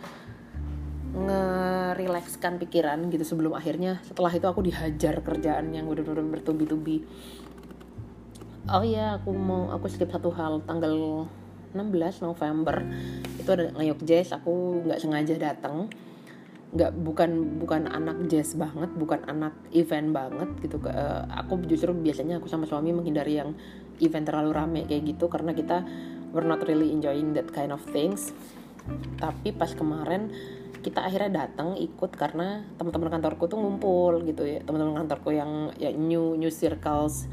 ngerilekskan 1.11 2.55
pikiran 2.55 3.11
gitu 3.11 3.27
sebelum 3.27 3.51
akhirnya 3.51 3.99
setelah 4.07 4.31
itu 4.31 4.47
aku 4.47 4.63
dihajar 4.63 5.19
kerjaan 5.19 5.75
yang 5.75 5.91
udah-udah 5.91 6.23
bertubi-tubi 6.23 7.03
oh 8.69 8.83
iya 8.85 9.17
aku 9.19 9.33
mau 9.33 9.73
aku 9.73 9.89
skip 9.89 10.11
satu 10.11 10.29
hal. 10.31 10.61
Tanggal 10.63 11.25
16 11.73 12.27
November 12.27 12.83
itu 13.39 13.49
ada 13.49 13.71
ngayok 13.73 13.99
jazz. 14.05 14.35
Aku 14.35 14.83
nggak 14.85 14.99
sengaja 15.01 15.35
datang 15.39 15.91
nggak 16.71 17.03
bukan 17.03 17.59
bukan 17.59 17.83
anak 17.91 18.31
jazz 18.31 18.55
banget 18.55 18.87
bukan 18.95 19.19
anak 19.27 19.51
event 19.75 20.15
banget 20.15 20.49
gitu. 20.63 20.79
Uh, 20.87 21.27
aku 21.27 21.59
justru 21.67 21.91
biasanya 21.91 22.39
aku 22.39 22.47
sama 22.47 22.63
suami 22.63 22.95
menghindari 22.95 23.43
yang 23.43 23.51
event 23.99 24.23
terlalu 24.23 24.51
rame 24.55 24.81
kayak 24.87 25.03
gitu 25.03 25.27
karena 25.27 25.51
kita 25.51 25.83
we're 26.31 26.47
not 26.47 26.63
really 26.63 26.95
enjoying 26.95 27.35
that 27.35 27.51
kind 27.51 27.75
of 27.75 27.83
things. 27.91 28.31
Tapi 29.19 29.51
pas 29.51 29.75
kemarin 29.75 30.31
kita 30.81 31.05
akhirnya 31.05 31.45
datang 31.45 31.77
ikut 31.77 32.11
karena 32.17 32.65
teman-teman 32.75 33.13
kantorku 33.13 33.45
tuh 33.45 33.61
ngumpul 33.61 34.25
gitu 34.25 34.43
ya. 34.45 34.65
Teman-teman 34.65 35.05
kantorku 35.05 35.29
yang 35.33 35.69
ya 35.77 35.93
new 35.93 36.33
new 36.35 36.49
circles 36.49 37.29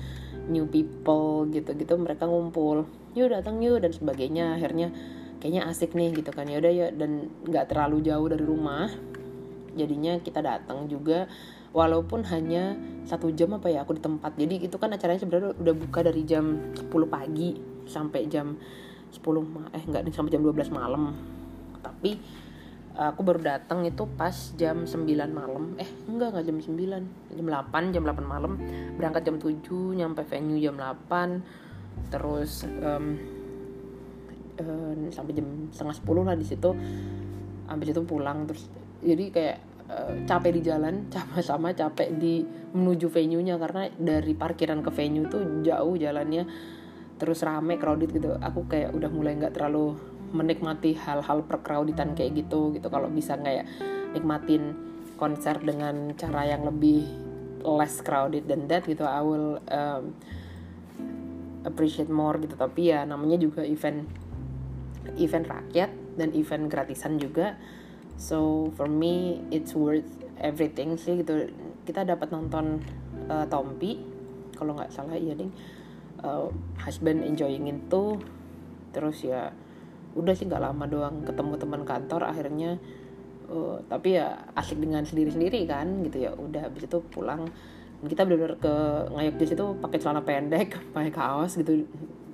new 0.49 0.65
people 0.69 1.49
gitu 1.49 1.73
gitu 1.77 1.97
mereka 1.97 2.29
ngumpul. 2.29 2.89
Yuk 3.17 3.33
datang 3.33 3.61
yuk 3.65 3.81
dan 3.81 3.93
sebagainya. 3.93 4.61
Akhirnya 4.61 4.93
kayaknya 5.41 5.69
asik 5.69 5.97
nih 5.97 6.13
gitu 6.21 6.31
kan. 6.33 6.49
Ya 6.49 6.61
udah 6.61 6.73
ya 6.73 6.87
dan 6.93 7.33
nggak 7.49 7.73
terlalu 7.73 8.05
jauh 8.05 8.29
dari 8.29 8.45
rumah. 8.45 8.93
Jadinya 9.77 10.21
kita 10.21 10.45
datang 10.45 10.89
juga 10.89 11.29
walaupun 11.73 12.25
hanya 12.33 12.77
satu 13.05 13.33
jam 13.33 13.57
apa 13.57 13.73
ya 13.73 13.85
aku 13.85 13.97
di 13.97 14.03
tempat. 14.05 14.37
Jadi 14.37 14.69
itu 14.69 14.77
kan 14.77 14.93
acaranya 14.93 15.21
sebenarnya 15.21 15.57
udah 15.57 15.75
buka 15.77 16.01
dari 16.05 16.23
jam 16.29 16.75
10 16.77 16.89
pagi 17.09 17.57
sampai 17.89 18.29
jam 18.29 18.57
10 19.09 19.25
eh 19.73 19.83
enggak 19.89 20.03
sampai 20.13 20.33
jam 20.33 20.43
12 20.45 20.69
malam. 20.73 21.17
Tapi 21.81 22.19
aku 22.99 23.23
baru 23.23 23.39
datang 23.39 23.87
itu 23.87 24.03
pas 24.19 24.35
jam 24.59 24.83
9 24.83 25.07
malam. 25.31 25.79
Eh 25.79 25.87
enggak 26.11 26.35
enggak 26.35 26.45
jam 26.51 26.59
9 26.59 27.39
jam 27.39 27.47
8 27.47 27.95
jam 27.95 28.03
8 28.03 28.27
malam. 28.27 28.59
Berangkat 28.99 29.23
jam 29.23 29.39
7 29.39 29.95
nyampe 29.95 30.27
venue 30.27 30.59
jam 30.59 30.75
8 30.75 32.11
terus 32.11 32.67
um, 32.67 33.19
um, 34.59 34.99
sampai 35.15 35.33
jam 35.39 35.47
setengah 35.71 35.95
10 36.03 36.27
lah 36.27 36.35
di 36.35 36.47
situ. 36.47 36.71
Habis 37.71 37.95
itu 37.95 38.03
pulang 38.03 38.51
terus 38.51 38.67
jadi 38.99 39.25
kayak 39.31 39.59
uh, 39.87 40.13
capek 40.27 40.59
di 40.59 40.63
jalan 40.67 41.07
sama-sama 41.15 41.71
capek 41.79 42.19
di 42.19 42.43
menuju 42.75 43.07
venue-nya. 43.07 43.63
Karena 43.63 43.87
dari 43.95 44.35
parkiran 44.35 44.83
ke 44.83 44.91
venue 44.91 45.31
tuh 45.31 45.63
jauh 45.63 45.95
jalannya. 45.95 46.51
Terus 47.15 47.47
rame 47.47 47.79
crowded 47.79 48.11
gitu. 48.11 48.35
Aku 48.43 48.67
kayak 48.67 48.91
udah 48.91 49.11
mulai 49.11 49.39
nggak 49.39 49.55
terlalu 49.55 50.18
menikmati 50.33 50.97
hal-hal 50.97 51.45
perkrauditan 51.45 52.13
kayak 52.13 52.45
gitu 52.45 52.75
gitu. 52.77 52.89
Kalau 52.89 53.09
bisa 53.09 53.37
kayak 53.41 53.65
nikmatin 54.13 54.77
konser 55.19 55.59
dengan 55.59 56.15
cara 56.15 56.47
yang 56.47 56.63
lebih 56.65 57.05
less 57.67 57.99
crowded 58.01 58.47
than 58.47 58.71
that 58.71 58.87
gitu 58.87 59.03
I 59.03 59.21
will 59.21 59.59
um, 59.69 60.15
appreciate 61.67 62.09
more 62.09 62.39
gitu. 62.39 62.55
Tapi 62.55 62.95
ya 62.95 63.03
namanya 63.05 63.37
juga 63.41 63.67
event 63.67 64.07
event 65.19 65.47
rakyat 65.49 65.91
dan 66.21 66.31
event 66.37 66.71
gratisan 66.71 67.19
juga. 67.19 67.59
So 68.19 68.71
for 68.75 68.87
me 68.87 69.43
it's 69.51 69.75
worth 69.75 70.07
everything 70.39 70.95
sih 70.99 71.23
gitu. 71.23 71.51
Kita 71.83 72.05
dapat 72.07 72.31
nonton 72.31 72.83
uh, 73.27 73.47
Tompi 73.49 73.99
kalau 74.55 74.75
nggak 74.75 74.91
salah 74.95 75.19
iya 75.19 75.35
ding. 75.35 75.51
Uh, 76.19 76.51
husband 76.83 77.23
enjoying 77.23 77.71
itu 77.71 78.19
terus 78.91 79.23
ya 79.23 79.55
udah 80.19 80.35
sih 80.35 80.51
nggak 80.51 80.61
lama 80.61 80.85
doang 80.91 81.23
ketemu 81.23 81.55
teman 81.57 81.83
kantor 81.87 82.27
akhirnya 82.27 82.83
uh, 83.49 83.81
tapi 83.89 84.21
ya 84.21 84.37
asik 84.55 84.79
dengan 84.79 85.03
sendiri-sendiri 85.03 85.65
kan 85.65 86.05
gitu 86.05 86.29
ya. 86.29 86.31
Udah 86.37 86.69
habis 86.69 86.85
itu 86.85 86.99
pulang. 87.09 87.49
Kita 87.99 88.23
benar-benar 88.23 88.63
ke 88.63 88.75
ngayok 89.11 89.37
di 89.43 89.47
situ 89.49 89.65
pakai 89.83 89.99
celana 89.99 90.23
pendek 90.23 90.79
pakai 90.95 91.13
kaos 91.13 91.59
gitu. 91.59 91.87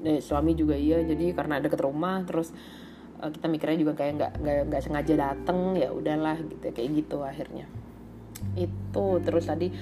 Eh, 0.05 0.21
suami 0.21 0.53
juga 0.53 0.76
iya 0.76 1.00
jadi 1.00 1.33
karena 1.33 1.64
deket 1.64 1.81
rumah 1.81 2.21
terus 2.29 2.53
uh, 3.25 3.33
kita 3.33 3.49
mikirnya 3.49 3.81
juga 3.81 3.97
kayak 3.97 4.12
nggak 4.21 4.33
nggak 4.45 4.57
nggak 4.69 4.83
sengaja 4.85 5.14
dateng 5.17 5.73
ya 5.81 5.88
udahlah 5.88 6.37
gitu 6.45 6.69
kayak 6.69 6.91
gitu 6.93 7.25
akhirnya. 7.25 7.64
Itu 8.53 9.25
terus 9.25 9.49
tadi 9.49 9.73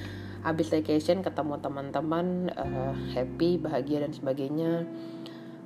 habis 0.42 0.71
vacation 0.71 1.23
ketemu 1.23 1.59
teman-teman 1.59 2.50
uh, 2.54 2.94
happy 3.14 3.59
bahagia 3.62 4.02
dan 4.02 4.11
sebagainya 4.14 4.87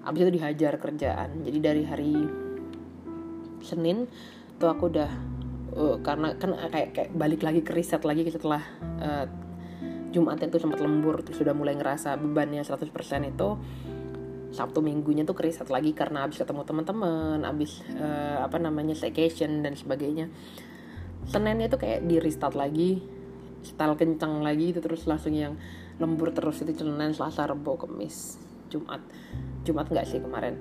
habis 0.07 0.21
itu 0.23 0.33
dihajar 0.39 0.79
kerjaan. 0.79 1.43
Jadi 1.43 1.59
dari 1.59 1.83
hari 1.83 2.15
Senin 3.59 4.07
tuh 4.57 4.71
aku 4.71 4.87
udah 4.95 5.11
uh, 5.75 5.97
karena 6.01 6.39
kan 6.39 6.55
kayak 6.71 6.89
kayak 6.95 7.11
balik 7.19 7.43
lagi 7.43 7.61
ke 7.67 7.75
riset 7.75 8.07
lagi 8.07 8.23
setelah 8.31 8.63
uh, 9.03 9.27
Jumat 10.15 10.39
itu 10.41 10.63
sempat 10.63 10.81
lembur 10.81 11.21
terus 11.27 11.43
sudah 11.43 11.53
mulai 11.53 11.75
ngerasa 11.75 12.17
bebannya 12.17 12.63
100% 12.63 12.87
itu. 13.27 13.49
Sabtu 14.47 14.81
minggunya 14.81 15.27
tuh 15.27 15.37
keriset 15.37 15.69
lagi 15.69 15.93
karena 15.93 16.25
habis 16.25 16.41
ketemu 16.41 16.65
teman-teman, 16.65 17.45
habis 17.45 17.83
uh, 17.99 18.41
apa 18.47 18.57
namanya 18.57 18.97
vacation 18.97 19.61
dan 19.61 19.77
sebagainya. 19.77 20.33
Seninnya 21.29 21.69
tuh 21.69 21.83
kayak 21.83 22.07
di 22.09 22.17
restart 22.23 22.57
lagi, 22.57 23.03
style 23.67 23.99
kencang 23.99 24.41
lagi 24.41 24.71
itu 24.73 24.81
terus 24.81 25.05
langsung 25.05 25.35
yang 25.35 25.59
lembur 25.99 26.33
terus 26.33 26.63
itu 26.63 26.73
Senin, 26.73 27.13
Selasa, 27.13 27.51
Rabu, 27.51 27.77
Kamis, 27.77 28.39
Jumat. 28.68 29.02
Jumat 29.66 29.87
nggak 29.90 30.06
sih 30.06 30.18
kemarin. 30.23 30.58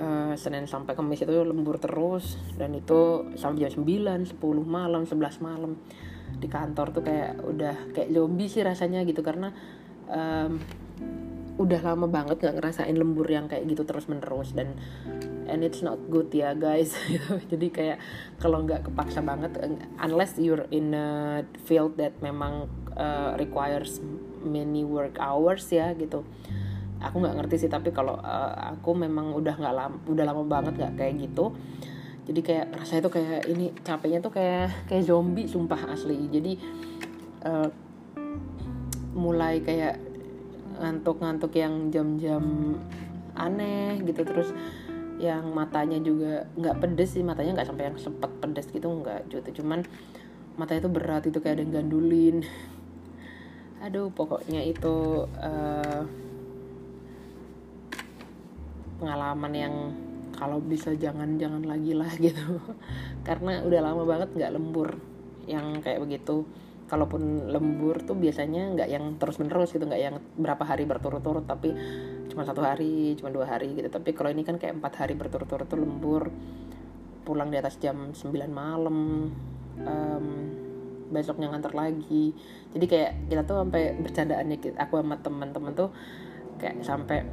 Uh, 0.00 0.32
Senin 0.38 0.64
sampai 0.64 0.96
Kamis 0.96 1.26
itu 1.26 1.34
lembur 1.34 1.76
terus 1.76 2.38
dan 2.56 2.72
itu 2.72 3.26
sampai 3.36 3.68
jam 3.68 3.84
9, 3.84 4.38
10 4.38 4.38
malam, 4.64 5.02
11 5.04 5.44
malam 5.44 5.76
di 6.38 6.46
kantor 6.46 6.94
tuh 6.94 7.02
kayak 7.02 7.42
udah 7.42 7.76
kayak 7.90 8.08
zombie 8.14 8.46
sih 8.46 8.62
rasanya 8.62 9.02
gitu 9.02 9.20
karena 9.20 9.50
um, 10.06 10.62
udah 11.60 11.80
lama 11.84 12.08
banget 12.08 12.40
nggak 12.40 12.56
ngerasain 12.56 12.96
lembur 12.96 13.28
yang 13.28 13.44
kayak 13.44 13.68
gitu 13.68 13.84
terus 13.84 14.08
menerus 14.08 14.56
dan 14.56 14.72
and 15.44 15.60
it's 15.60 15.84
not 15.84 16.00
good 16.08 16.32
ya 16.32 16.56
guys 16.56 16.96
jadi 17.52 17.66
kayak 17.68 17.98
kalau 18.40 18.64
nggak 18.64 18.88
kepaksa 18.88 19.20
banget 19.20 19.52
unless 20.00 20.40
you're 20.40 20.64
in 20.72 20.96
a 20.96 21.42
field 21.68 22.00
that 22.00 22.16
memang 22.24 22.64
uh, 22.96 23.36
requires 23.36 24.00
many 24.40 24.88
work 24.88 25.20
hours 25.20 25.68
ya 25.68 25.92
gitu 25.92 26.24
aku 27.00 27.16
nggak 27.24 27.36
ngerti 27.40 27.66
sih 27.66 27.70
tapi 27.72 27.90
kalau 27.90 28.20
uh, 28.20 28.76
aku 28.76 28.92
memang 28.92 29.32
udah 29.32 29.56
nggak 29.56 29.74
lama 29.74 29.96
udah 30.04 30.24
lama 30.28 30.42
banget 30.44 30.74
nggak 30.76 30.94
kayak 31.00 31.14
gitu. 31.28 31.56
Jadi 32.30 32.40
kayak 32.46 32.66
rasanya 32.76 33.00
tuh 33.08 33.12
kayak 33.18 33.40
ini 33.50 33.74
capeknya 33.82 34.20
tuh 34.22 34.30
kayak 34.30 34.86
kayak 34.86 35.02
zombie 35.08 35.48
sumpah 35.48 35.80
asli. 35.90 36.28
Jadi 36.30 36.52
uh, 37.48 37.68
mulai 39.16 39.64
kayak 39.64 39.98
ngantuk-ngantuk 40.80 41.52
yang 41.56 41.90
jam-jam 41.90 42.76
aneh 43.36 44.00
gitu 44.04 44.22
terus 44.24 44.52
yang 45.20 45.52
matanya 45.52 46.00
juga 46.00 46.48
nggak 46.56 46.80
pedes 46.80 47.12
sih 47.12 47.20
matanya 47.20 47.60
nggak 47.60 47.68
sampai 47.68 47.92
yang 47.92 47.98
sepet 48.00 48.30
pedes 48.38 48.68
gitu 48.70 48.86
nggak 48.88 49.26
gitu. 49.32 49.64
Cuman 49.64 49.82
matanya 50.54 50.86
tuh 50.86 50.92
berat 50.92 51.24
itu 51.24 51.40
kayak 51.40 51.60
ada 51.60 51.80
gandulin. 51.80 52.44
Aduh 53.80 54.12
pokoknya 54.12 54.60
itu 54.60 55.24
uh, 55.40 56.04
pengalaman 59.00 59.52
yang 59.56 59.74
kalau 60.36 60.62
bisa 60.62 60.94
jangan 60.94 61.40
jangan 61.40 61.64
lagi 61.64 61.96
lah 61.96 62.12
gitu. 62.24 62.60
Karena 63.26 63.64
udah 63.64 63.80
lama 63.80 64.02
banget 64.04 64.36
nggak 64.36 64.52
lembur 64.54 65.00
yang 65.48 65.80
kayak 65.80 66.04
begitu. 66.04 66.44
Kalaupun 66.90 67.52
lembur 67.54 68.02
tuh 68.02 68.18
biasanya 68.18 68.74
nggak 68.74 68.88
yang 68.90 69.04
terus 69.16 69.38
menerus 69.38 69.70
gitu 69.70 69.86
nggak 69.86 70.02
yang 70.02 70.16
berapa 70.34 70.66
hari 70.66 70.90
berturut-turut 70.90 71.46
tapi 71.46 71.70
cuma 72.26 72.42
satu 72.42 72.66
hari 72.66 73.14
cuma 73.16 73.32
dua 73.32 73.46
hari 73.46 73.72
gitu. 73.74 73.88
Tapi 73.88 74.10
kalau 74.12 74.30
ini 74.30 74.44
kan 74.44 74.60
kayak 74.60 74.78
empat 74.78 75.06
hari 75.06 75.14
berturut-turut 75.16 75.66
tuh 75.66 75.80
lembur. 75.80 76.28
Pulang 77.20 77.52
di 77.52 77.60
atas 77.60 77.76
jam 77.78 78.10
9 78.16 78.26
malam 78.50 79.28
um, 79.86 80.26
besoknya 81.12 81.50
ngantar 81.52 81.76
lagi. 81.76 82.34
Jadi 82.74 82.84
kayak 82.86 83.12
kita 83.28 83.42
tuh 83.44 83.60
sampai 83.60 83.94
bercandaannya 83.98 84.56
aku 84.78 84.94
sama 84.98 85.16
teman-teman 85.20 85.72
tuh 85.76 85.90
kayak 86.58 86.80
sampai 86.82 87.26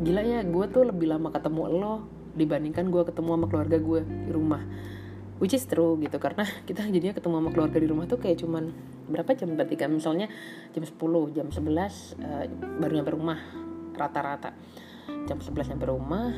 gila 0.00 0.24
ya 0.24 0.40
gue 0.40 0.64
tuh 0.72 0.88
lebih 0.88 1.12
lama 1.12 1.28
ketemu 1.28 1.62
lo 1.76 1.94
dibandingkan 2.32 2.88
gue 2.88 3.02
ketemu 3.04 3.30
sama 3.36 3.46
keluarga 3.52 3.76
gue 3.76 4.00
di 4.00 4.32
rumah. 4.32 4.62
Which 5.40 5.56
is 5.56 5.64
true 5.64 5.96
gitu 6.00 6.16
karena 6.16 6.44
kita 6.68 6.88
jadinya 6.88 7.12
ketemu 7.12 7.44
sama 7.44 7.50
keluarga 7.52 7.78
di 7.80 7.88
rumah 7.88 8.04
tuh 8.08 8.16
kayak 8.16 8.40
cuman 8.40 8.72
berapa 9.12 9.30
jam 9.36 9.52
berarti 9.52 9.76
kan? 9.76 9.92
Misalnya 9.92 10.32
jam 10.72 10.84
10 10.84 11.36
jam 11.36 11.46
11 11.52 11.52
uh, 11.60 12.44
baru 12.80 12.92
nyampe 13.00 13.12
rumah 13.12 13.38
rata-rata. 13.92 14.56
Jam 15.28 15.36
11 15.36 15.76
nyampe 15.76 15.86
rumah 15.88 16.32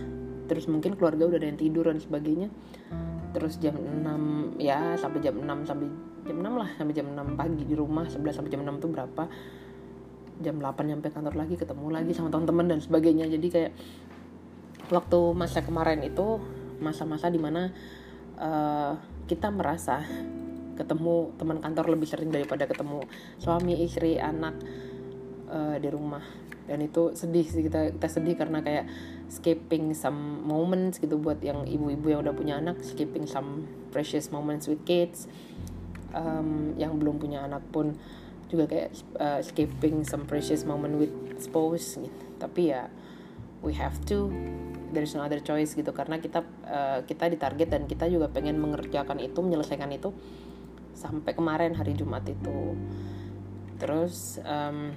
terus 0.51 0.66
mungkin 0.66 0.98
keluarga 0.98 1.31
udah 1.31 1.38
ada 1.38 1.46
yang 1.46 1.61
tidur 1.61 1.87
dan 1.87 2.03
sebagainya. 2.03 2.51
Terus 3.31 3.62
jam 3.62 3.79
6 3.79 4.59
ya 4.59 4.98
sampai 4.98 5.22
jam 5.22 5.38
6 5.38 5.70
sampai 5.70 5.87
jam 6.27 6.37
6 6.38 6.51
lah 6.51 6.70
sampai 6.79 6.94
jam 6.94 7.07
6 7.14 7.38
pagi 7.38 7.62
di 7.62 7.75
rumah 7.79 8.07
11 8.07 8.38
sampai 8.38 8.51
jam 8.51 8.62
6 8.66 8.83
tuh 8.83 8.90
berapa 8.90 9.25
jam 10.43 10.59
8 10.59 10.75
nyampe 10.85 11.09
kantor 11.09 11.39
lagi 11.39 11.55
ketemu 11.55 11.87
lagi 11.89 12.13
sama 12.13 12.29
teman-teman 12.29 12.67
dan 12.77 12.79
sebagainya. 12.83 13.31
Jadi 13.31 13.49
kayak 13.49 13.73
waktu 14.93 15.19
masa 15.33 15.63
kemarin 15.65 16.03
itu 16.05 16.43
masa-masa 16.83 17.31
di 17.31 17.39
mana 17.39 17.71
uh, 18.37 18.99
kita 19.31 19.49
merasa 19.55 20.03
ketemu 20.75 21.31
teman 21.39 21.63
kantor 21.63 21.95
lebih 21.95 22.09
sering 22.11 22.35
daripada 22.35 22.67
ketemu 22.67 23.07
suami 23.39 23.81
istri 23.87 24.19
anak 24.19 24.59
uh, 25.49 25.79
di 25.79 25.89
rumah. 25.89 26.25
Dan 26.67 26.83
itu 26.83 27.15
sedih 27.15 27.47
sih 27.47 27.63
kita 27.63 27.95
kita 27.99 28.09
sedih 28.11 28.35
karena 28.39 28.63
kayak 28.63 28.87
skipping 29.33 29.97
some 29.97 30.45
moments 30.47 31.01
gitu 31.01 31.19
buat 31.19 31.41
yang 31.41 31.65
ibu-ibu 31.65 32.13
yang 32.13 32.21
udah 32.23 32.35
punya 32.37 32.55
anak 32.61 32.85
skipping 32.85 33.25
some 33.25 33.67
precious 33.91 34.29
moments 34.29 34.69
with 34.69 34.81
kids 34.85 35.27
um, 36.13 36.77
yang 36.77 36.97
belum 37.01 37.19
punya 37.19 37.45
anak 37.45 37.65
pun 37.73 37.97
juga 38.53 38.69
kayak 38.69 38.91
uh, 39.17 39.41
skipping 39.41 40.05
some 40.05 40.29
precious 40.29 40.69
moment 40.69 41.01
with 41.01 41.12
spouse 41.41 41.97
gitu. 41.97 42.25
tapi 42.37 42.75
ya 42.75 42.93
we 43.65 43.73
have 43.73 43.97
to 44.05 44.29
there 44.93 45.03
is 45.03 45.17
no 45.17 45.25
other 45.25 45.41
choice 45.41 45.73
gitu. 45.73 45.91
Karena 45.91 46.21
kita 46.21 46.45
uh, 46.69 47.01
kita 47.09 47.33
ditarget 47.33 47.73
dan 47.73 47.88
kita 47.88 48.07
juga 48.12 48.29
pengen 48.29 48.61
mengerjakan 48.61 49.19
itu 49.19 49.41
menyelesaikan 49.41 49.88
itu 49.91 50.12
sampai 50.93 51.33
kemarin 51.33 51.73
hari 51.73 51.97
Jumat 51.97 52.23
itu. 52.29 52.77
Terus 53.81 54.38
um, 54.45 54.93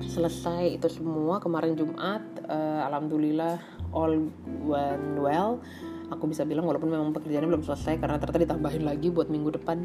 selesai 0.00 0.78
itu 0.78 0.88
semua 0.88 1.42
kemarin 1.42 1.74
Jumat 1.76 2.22
uh, 2.46 2.86
alhamdulillah 2.86 3.60
all 3.90 4.30
went 4.64 5.18
well. 5.18 5.60
Aku 6.06 6.30
bisa 6.30 6.46
bilang 6.46 6.70
walaupun 6.70 6.86
memang 6.86 7.10
pekerjaannya 7.10 7.50
belum 7.50 7.66
selesai 7.66 7.98
karena 7.98 8.22
ternyata 8.22 8.46
ditambahin 8.46 8.86
lagi 8.86 9.10
buat 9.10 9.26
minggu 9.26 9.58
depan. 9.58 9.82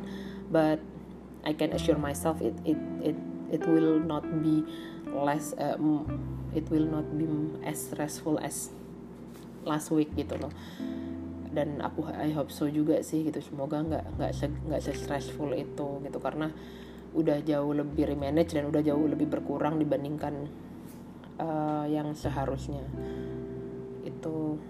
But 0.54 0.80
I 1.42 1.58
can 1.58 1.74
assure 1.74 1.98
myself 1.98 2.38
it 2.42 2.54
it 2.62 2.78
it 3.02 3.18
it 3.50 3.64
will 3.66 3.98
not 3.98 4.24
be 4.42 4.62
less 5.10 5.58
uh, 5.58 5.78
it 6.54 6.66
will 6.70 6.86
not 6.86 7.06
be 7.18 7.28
as 7.66 7.90
stressful 7.90 8.38
as 8.40 8.70
last 9.66 9.90
week 9.90 10.14
gitu 10.14 10.38
loh. 10.38 10.54
Dan 11.52 11.84
aku 11.84 12.08
I 12.14 12.32
hope 12.32 12.54
so 12.54 12.70
juga 12.70 13.02
sih 13.02 13.28
gitu. 13.28 13.42
Semoga 13.42 13.82
nggak 13.82 14.06
nggak 14.18 14.32
nggak 14.70 14.82
se 14.82 14.92
stressful 14.96 15.52
itu 15.58 15.88
gitu. 16.06 16.18
Karena 16.22 16.54
udah 17.12 17.44
jauh 17.44 17.76
lebih 17.76 18.08
remanage 18.08 18.56
dan 18.56 18.72
udah 18.72 18.80
jauh 18.80 19.04
lebih 19.04 19.28
berkurang 19.28 19.76
dibandingkan 19.82 20.48
uh, 21.42 21.86
yang 21.90 22.16
seharusnya. 22.16 22.86
Itu 24.06 24.62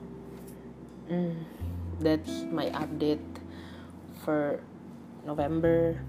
mm, 1.12 1.36
that's 2.02 2.48
my 2.50 2.72
update 2.74 3.22
for 4.26 4.58
November 5.22 6.02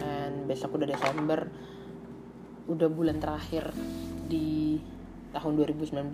and 0.00 0.46
besok 0.46 0.76
udah 0.76 0.88
Desember. 0.90 1.48
Udah 2.70 2.86
bulan 2.86 3.18
terakhir 3.18 3.74
di 4.30 4.78
tahun 5.34 5.58
2019 5.58 6.10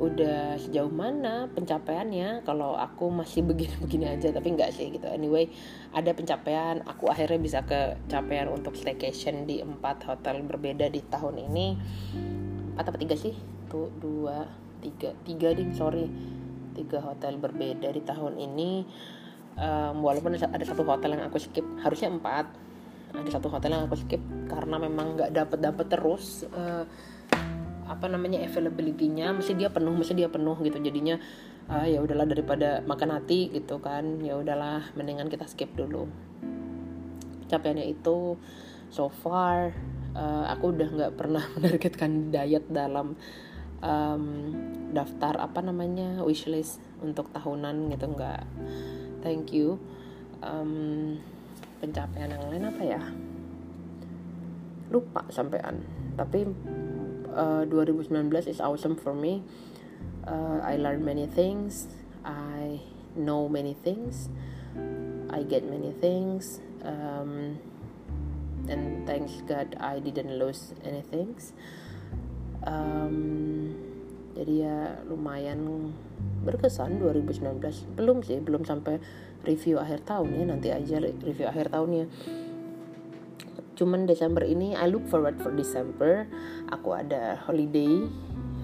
udah 0.00 0.56
sejauh 0.56 0.90
mana 0.90 1.46
pencapaiannya? 1.52 2.42
Kalau 2.42 2.74
aku 2.74 3.12
masih 3.12 3.44
begini-begini 3.48 4.08
aja 4.08 4.32
tapi 4.32 4.56
enggak 4.56 4.72
sih 4.72 4.88
gitu. 4.90 5.06
Anyway 5.06 5.52
ada 5.92 6.10
pencapaian. 6.16 6.80
Aku 6.88 7.12
akhirnya 7.12 7.38
bisa 7.38 7.62
ke 7.62 8.00
capaian 8.08 8.48
untuk 8.48 8.74
staycation 8.74 9.44
di 9.44 9.60
empat 9.60 10.08
hotel 10.08 10.40
berbeda 10.42 10.88
di 10.88 11.00
tahun 11.06 11.38
ini. 11.52 11.66
Empat 12.74 12.88
apa 12.88 12.98
tiga 12.98 13.14
sih? 13.14 13.36
Tuh 13.68 13.92
dua 14.00 14.48
tiga. 14.80 15.12
Tiga 15.22 15.52
ding 15.52 15.76
sorry. 15.76 16.08
Tiga 16.72 17.04
hotel 17.04 17.36
berbeda 17.36 17.92
di 17.92 18.00
tahun 18.00 18.40
ini 18.40 18.88
um, 19.58 20.04
walaupun 20.04 20.36
ada 20.36 20.64
satu 20.64 20.84
hotel 20.84 21.16
yang 21.18 21.24
aku 21.28 21.38
skip 21.40 21.64
harusnya 21.80 22.12
empat. 22.12 22.46
Ada 23.12 23.40
satu 23.40 23.52
hotel 23.52 23.76
yang 23.76 23.84
aku 23.84 24.00
skip 24.00 24.22
karena 24.48 24.80
memang 24.80 25.20
nggak 25.20 25.30
dapet 25.36 25.58
dapet 25.60 25.86
terus 25.92 26.48
uh, 26.56 26.84
apa 27.84 28.06
namanya 28.08 28.40
availability-nya. 28.40 29.36
Mesti 29.36 29.52
dia 29.52 29.68
penuh 29.68 29.92
mesti 29.92 30.16
dia 30.16 30.32
penuh 30.32 30.56
gitu. 30.64 30.80
Jadinya 30.80 31.20
uh, 31.68 31.84
ya 31.84 32.00
udahlah 32.00 32.24
daripada 32.24 32.80
makan 32.88 33.20
hati 33.20 33.52
gitu 33.52 33.80
kan. 33.84 34.24
Ya 34.24 34.40
udahlah 34.40 34.88
mendingan 34.96 35.28
kita 35.28 35.44
skip 35.44 35.72
dulu. 35.76 36.08
Capaiannya 37.52 37.84
itu 37.92 38.40
so 38.88 39.12
far 39.12 39.76
uh, 40.16 40.44
aku 40.52 40.72
udah 40.72 40.88
nggak 40.88 41.12
pernah 41.16 41.44
menargetkan 41.56 42.32
diet 42.32 42.64
dalam 42.68 43.16
um, 43.80 44.24
daftar 44.92 45.40
apa 45.40 45.60
namanya 45.64 46.20
wishlist 46.22 46.78
untuk 47.00 47.28
tahunan 47.32 47.90
gitu 47.92 48.06
nggak 48.12 48.44
thank 49.22 49.54
you 49.54 49.78
um, 50.42 51.16
pencapaian 51.80 52.34
yang 52.34 52.44
lain 52.50 52.64
apa 52.68 52.82
ya 52.84 53.02
lupa 54.92 55.24
sampean 55.32 55.80
tapi 56.12 56.44
uh, 57.34 57.64
2019 57.64 58.48
is 58.48 58.60
awesome 58.60 58.96
for 58.96 59.14
me. 59.14 59.42
Uh, 60.26 60.60
I 60.62 60.76
learn 60.76 61.04
many 61.04 61.26
things. 61.26 61.88
I 62.24 62.80
know 63.16 63.48
many 63.48 63.74
things. 63.74 64.28
I 65.30 65.42
get 65.42 65.64
many 65.64 65.92
things. 65.92 66.60
Um, 66.84 67.58
and 68.68 69.06
thanks 69.06 69.42
God 69.48 69.74
I 69.80 69.98
didn't 69.98 70.38
lose 70.38 70.74
anything. 70.84 71.34
Um, 72.62 73.74
jadi 74.32 74.54
ya 74.64 74.78
lumayan 75.06 75.92
berkesan 76.42 76.98
2019 76.98 77.60
belum 77.96 78.24
sih 78.24 78.40
belum 78.40 78.64
sampai 78.64 78.98
review 79.44 79.78
akhir 79.78 80.08
tahun 80.08 80.28
ya 80.32 80.44
nanti 80.48 80.68
aja 80.72 80.96
review 81.00 81.46
akhir 81.46 81.68
tahunnya 81.70 82.08
cuman 83.72 84.04
Desember 84.06 84.44
ini 84.44 84.76
I 84.76 84.86
look 84.86 85.08
forward 85.08 85.40
for 85.40 85.50
December. 85.50 86.28
Aku 86.70 86.92
ada 86.94 87.40
holiday 87.48 88.06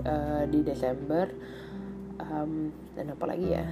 uh, 0.04 0.44
di 0.46 0.62
Desember. 0.62 1.32
Um, 2.22 2.70
dan 2.94 3.16
apa 3.16 3.24
lagi 3.26 3.50
ya? 3.50 3.66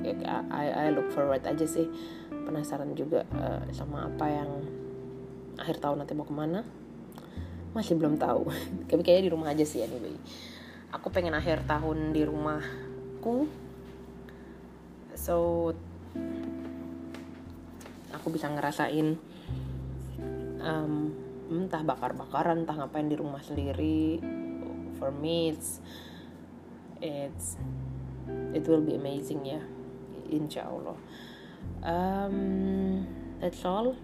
Ya 0.00 0.40
I, 0.48 0.88
I 0.88 0.94
look 0.94 1.12
forward 1.12 1.44
aja 1.44 1.66
sih. 1.66 1.90
Penasaran 2.30 2.94
juga 2.96 3.26
uh, 3.36 3.68
sama 3.74 4.08
apa 4.08 4.26
yang 4.32 4.50
akhir 5.60 5.82
tahun 5.82 6.06
nanti 6.06 6.14
mau 6.16 6.24
ke 6.24 6.32
mana. 6.32 6.64
Masih 7.76 7.98
belum 7.98 8.16
tahu. 8.16 8.48
Tapi 8.88 9.02
kayaknya 9.04 9.28
di 9.28 9.32
rumah 9.34 9.52
aja 9.52 9.66
sih 9.66 9.82
anyway 9.84 10.14
aku 10.92 11.08
pengen 11.08 11.32
akhir 11.32 11.64
tahun 11.64 12.12
di 12.12 12.22
rumahku. 12.28 13.48
So 15.16 15.36
aku 18.12 18.28
bisa 18.28 18.52
ngerasain 18.52 19.16
um, 20.60 20.94
entah 21.48 21.82
bakar-bakaran 21.82 22.62
entah 22.62 22.76
ngapain 22.76 23.08
di 23.08 23.16
rumah 23.16 23.40
sendiri. 23.40 24.20
For 25.00 25.10
me 25.10 25.56
it's 25.56 25.80
it's 27.00 27.56
it 28.52 28.68
will 28.68 28.84
be 28.84 28.94
amazing 28.94 29.48
ya. 29.48 29.64
Insya 30.28 30.68
Allah. 30.68 30.96
Um, 31.82 33.08
that's 33.40 33.64
all. 33.64 33.96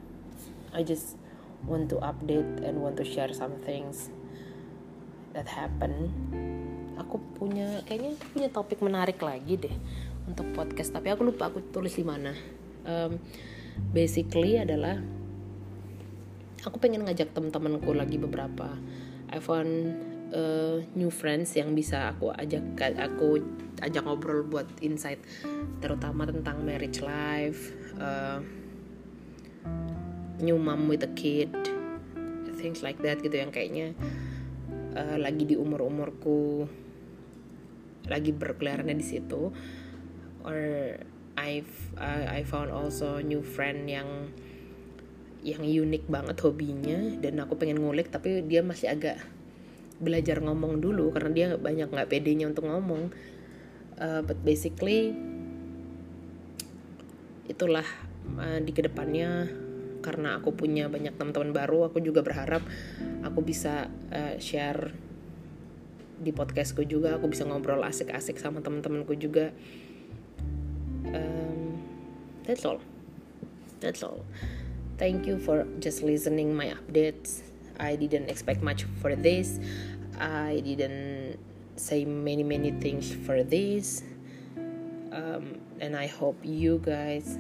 I 0.73 0.83
just 0.83 1.21
want 1.69 1.93
to 1.93 2.01
update 2.01 2.65
and 2.65 2.81
want 2.81 2.97
to 2.97 3.05
share 3.05 3.33
some 3.33 3.61
things 3.65 4.11
that 5.33 5.49
happen 5.49 6.11
aku 7.09 7.17
punya 7.41 7.81
kayaknya 7.89 8.21
aku 8.21 8.27
punya 8.37 8.49
topik 8.53 8.79
menarik 8.85 9.17
lagi 9.25 9.57
deh 9.57 9.77
untuk 10.29 10.45
podcast 10.53 10.93
tapi 10.93 11.09
aku 11.09 11.25
lupa 11.25 11.49
aku 11.49 11.65
tulis 11.73 11.97
di 11.97 12.05
mana. 12.05 12.37
Um, 12.85 13.17
basically 13.97 14.61
adalah 14.61 15.01
aku 16.69 16.77
pengen 16.77 17.09
ngajak 17.09 17.33
teman-temanku 17.33 17.97
lagi 17.97 18.21
beberapa. 18.21 18.77
I 19.33 19.41
found 19.41 19.97
uh, 20.37 20.85
new 20.93 21.09
friends 21.09 21.57
yang 21.57 21.73
bisa 21.73 22.13
aku 22.13 22.29
ajak 22.37 22.77
aku 23.01 23.41
ajak 23.81 24.05
ngobrol 24.05 24.45
buat 24.45 24.69
insight 24.85 25.23
terutama 25.79 26.29
tentang 26.29 26.61
marriage 26.65 27.01
life 27.01 27.73
uh, 28.01 28.43
new 30.43 30.59
mom 30.59 30.91
with 30.91 31.07
a 31.07 31.13
kid 31.15 31.53
things 32.59 32.83
like 32.83 32.99
that 32.99 33.23
gitu 33.23 33.39
yang 33.39 33.55
kayaknya 33.55 33.95
uh, 34.99 35.15
lagi 35.15 35.47
di 35.47 35.55
umur 35.55 35.87
umurku 35.87 36.67
lagi 38.09 38.35
berkeliarannya 38.35 38.97
di 38.97 39.07
situ. 39.07 39.53
Or 40.45 40.61
I've 41.39 41.75
uh, 41.95 42.27
I 42.27 42.43
found 42.43 42.75
also 42.75 43.23
new 43.23 43.45
friend 43.45 43.87
yang 43.87 44.35
yang 45.45 45.63
unik 45.63 46.11
banget 46.11 46.37
hobinya. 46.43 46.99
Dan 47.23 47.39
aku 47.39 47.55
pengen 47.61 47.79
ngulik 47.85 48.11
tapi 48.11 48.43
dia 48.45 48.65
masih 48.65 48.91
agak 48.91 49.23
belajar 49.99 50.39
ngomong 50.39 50.79
dulu 50.79 51.11
karena 51.11 51.31
dia 51.35 51.47
banyak 51.55 51.89
nggak 51.91 52.11
pedenya 52.11 52.51
untuk 52.51 52.67
ngomong. 52.67 53.15
Uh, 53.99 54.23
but 54.23 54.39
basically 54.47 55.15
itulah 57.47 57.87
uh, 58.37 58.59
di 58.59 58.73
ke 58.75 58.83
depannya. 58.83 59.47
Karena 59.99 60.39
aku 60.39 60.55
punya 60.55 60.87
banyak 60.87 61.19
teman-teman 61.19 61.51
baru 61.51 61.91
aku 61.91 61.99
juga 61.99 62.23
berharap 62.23 62.63
aku 63.27 63.43
bisa 63.43 63.91
uh, 64.15 64.39
share 64.39 65.08
di 66.19 66.35
podcastku 66.35 66.83
juga 66.85 67.15
aku 67.15 67.31
bisa 67.31 67.47
ngobrol 67.47 67.83
asik-asik 67.87 68.37
sama 68.43 68.59
teman-temanku 68.59 69.15
juga 69.15 69.55
um, 71.15 71.79
that's 72.43 72.67
all 72.67 72.83
that's 73.79 74.03
all 74.03 74.23
Thank 74.99 75.31
you 75.31 75.39
for 75.39 75.63
just 75.79 76.03
listening 76.03 76.51
my 76.59 76.75
updates. 76.75 77.47
I 77.79 77.95
didn't 77.95 78.27
expect 78.27 78.67
much 78.67 78.83
for 78.99 79.15
this. 79.15 79.63
I 80.19 80.59
didn't 80.67 81.39
say 81.79 82.03
many 82.03 82.43
many 82.43 82.75
things 82.83 83.15
for 83.23 83.47
this. 83.47 84.03
Um, 85.15 85.63
and 85.79 85.95
I 85.95 86.11
hope 86.11 86.43
you 86.43 86.83
guys 86.83 87.39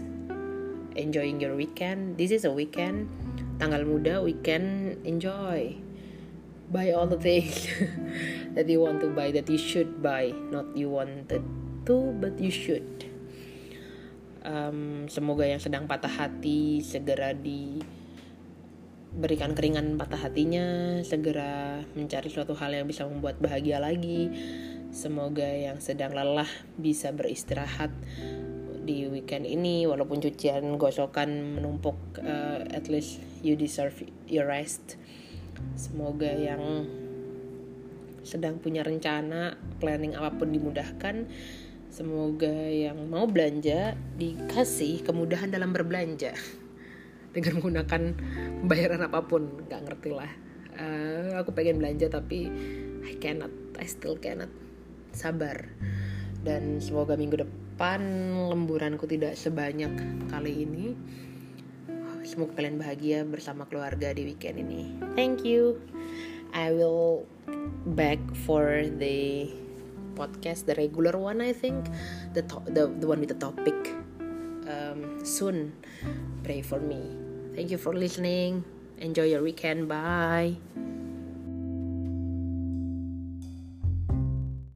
enjoying 0.94 1.42
your 1.42 1.58
weekend. 1.58 2.14
This 2.14 2.30
is 2.30 2.46
a 2.46 2.54
weekend. 2.54 3.10
Tanggal 3.58 3.82
muda 3.82 4.22
weekend 4.22 5.02
enjoy. 5.02 5.87
Buy 6.68 6.92
all 6.92 7.08
the 7.08 7.16
things 7.16 7.64
that 8.54 8.68
you 8.68 8.84
want 8.84 9.00
to 9.00 9.08
buy 9.08 9.32
that 9.32 9.48
you 9.48 9.56
should 9.56 10.04
buy, 10.04 10.36
not 10.52 10.68
you 10.76 10.92
wanted 10.92 11.40
to, 11.88 11.96
but 12.20 12.36
you 12.36 12.52
should. 12.52 13.08
Um, 14.44 15.08
semoga 15.08 15.48
yang 15.48 15.64
sedang 15.64 15.88
patah 15.88 16.12
hati 16.12 16.84
segera 16.84 17.32
diberikan 17.32 17.96
keringan 19.56 19.96
patah 19.96 20.20
hatinya 20.28 21.00
segera 21.08 21.80
mencari 21.96 22.28
suatu 22.28 22.52
hal 22.52 22.76
yang 22.76 22.84
bisa 22.84 23.08
membuat 23.08 23.40
bahagia 23.40 23.80
lagi. 23.80 24.28
Semoga 24.92 25.48
yang 25.48 25.80
sedang 25.80 26.12
lelah 26.12 26.48
bisa 26.76 27.08
beristirahat 27.16 27.92
di 28.84 29.08
weekend 29.08 29.48
ini 29.48 29.88
walaupun 29.88 30.20
cucian 30.20 30.76
gosokan 30.76 31.56
menumpuk 31.56 31.96
uh, 32.20 32.60
at 32.72 32.92
least 32.92 33.24
you 33.40 33.56
deserve 33.56 33.96
your 34.28 34.48
rest 34.48 34.97
semoga 35.74 36.28
yang 36.28 36.86
sedang 38.22 38.60
punya 38.60 38.84
rencana 38.84 39.56
planning 39.80 40.12
apa 40.18 40.36
pun 40.36 40.52
dimudahkan 40.52 41.30
Semoga 41.88 42.52
yang 42.68 43.08
mau 43.08 43.24
belanja 43.24 43.96
dikasih 44.20 45.08
kemudahan 45.08 45.48
dalam 45.48 45.72
berbelanja 45.72 46.36
dengan 47.34 47.58
menggunakan 47.58 48.02
pembayaran 48.60 49.02
apa 49.08 49.24
pun, 49.24 49.48
nggak 49.66 49.82
ngerti 49.88 50.10
lah. 50.12 50.28
Uh, 50.78 51.32
aku 51.40 51.56
pengen 51.56 51.80
belanja 51.80 52.12
tapi 52.12 52.46
I 53.08 53.16
cannot, 53.16 53.50
I 53.80 53.88
still 53.88 54.20
cannot. 54.20 54.52
Sabar. 55.16 55.64
Dan 56.44 56.78
semoga 56.78 57.16
minggu 57.16 57.40
depan 57.40 58.04
lemburanku 58.52 59.08
tidak 59.08 59.34
sebanyak 59.40 59.90
kali 60.28 60.68
ini. 60.68 60.92
Semoga 62.28 62.60
kalian 62.60 62.76
bahagia 62.76 63.24
bersama 63.24 63.64
keluarga 63.64 64.12
di 64.12 64.28
weekend 64.28 64.60
ini. 64.60 64.92
Thank 65.16 65.48
you. 65.48 65.80
I 66.52 66.76
will 66.76 67.24
back 67.96 68.20
for 68.44 68.84
the 68.84 69.48
podcast, 70.12 70.68
the 70.68 70.76
regular 70.76 71.16
one, 71.16 71.40
I 71.40 71.56
think, 71.56 71.88
the 72.36 72.44
the 72.68 72.92
the 73.00 73.08
one 73.08 73.24
with 73.24 73.32
the 73.32 73.40
topic. 73.40 73.96
Um, 74.68 75.24
soon, 75.24 75.72
pray 76.44 76.60
for 76.60 76.76
me. 76.76 77.00
Thank 77.56 77.72
you 77.72 77.80
for 77.80 77.96
listening. 77.96 78.60
Enjoy 79.00 79.24
your 79.24 79.40
weekend. 79.40 79.88
Bye. 79.88 80.60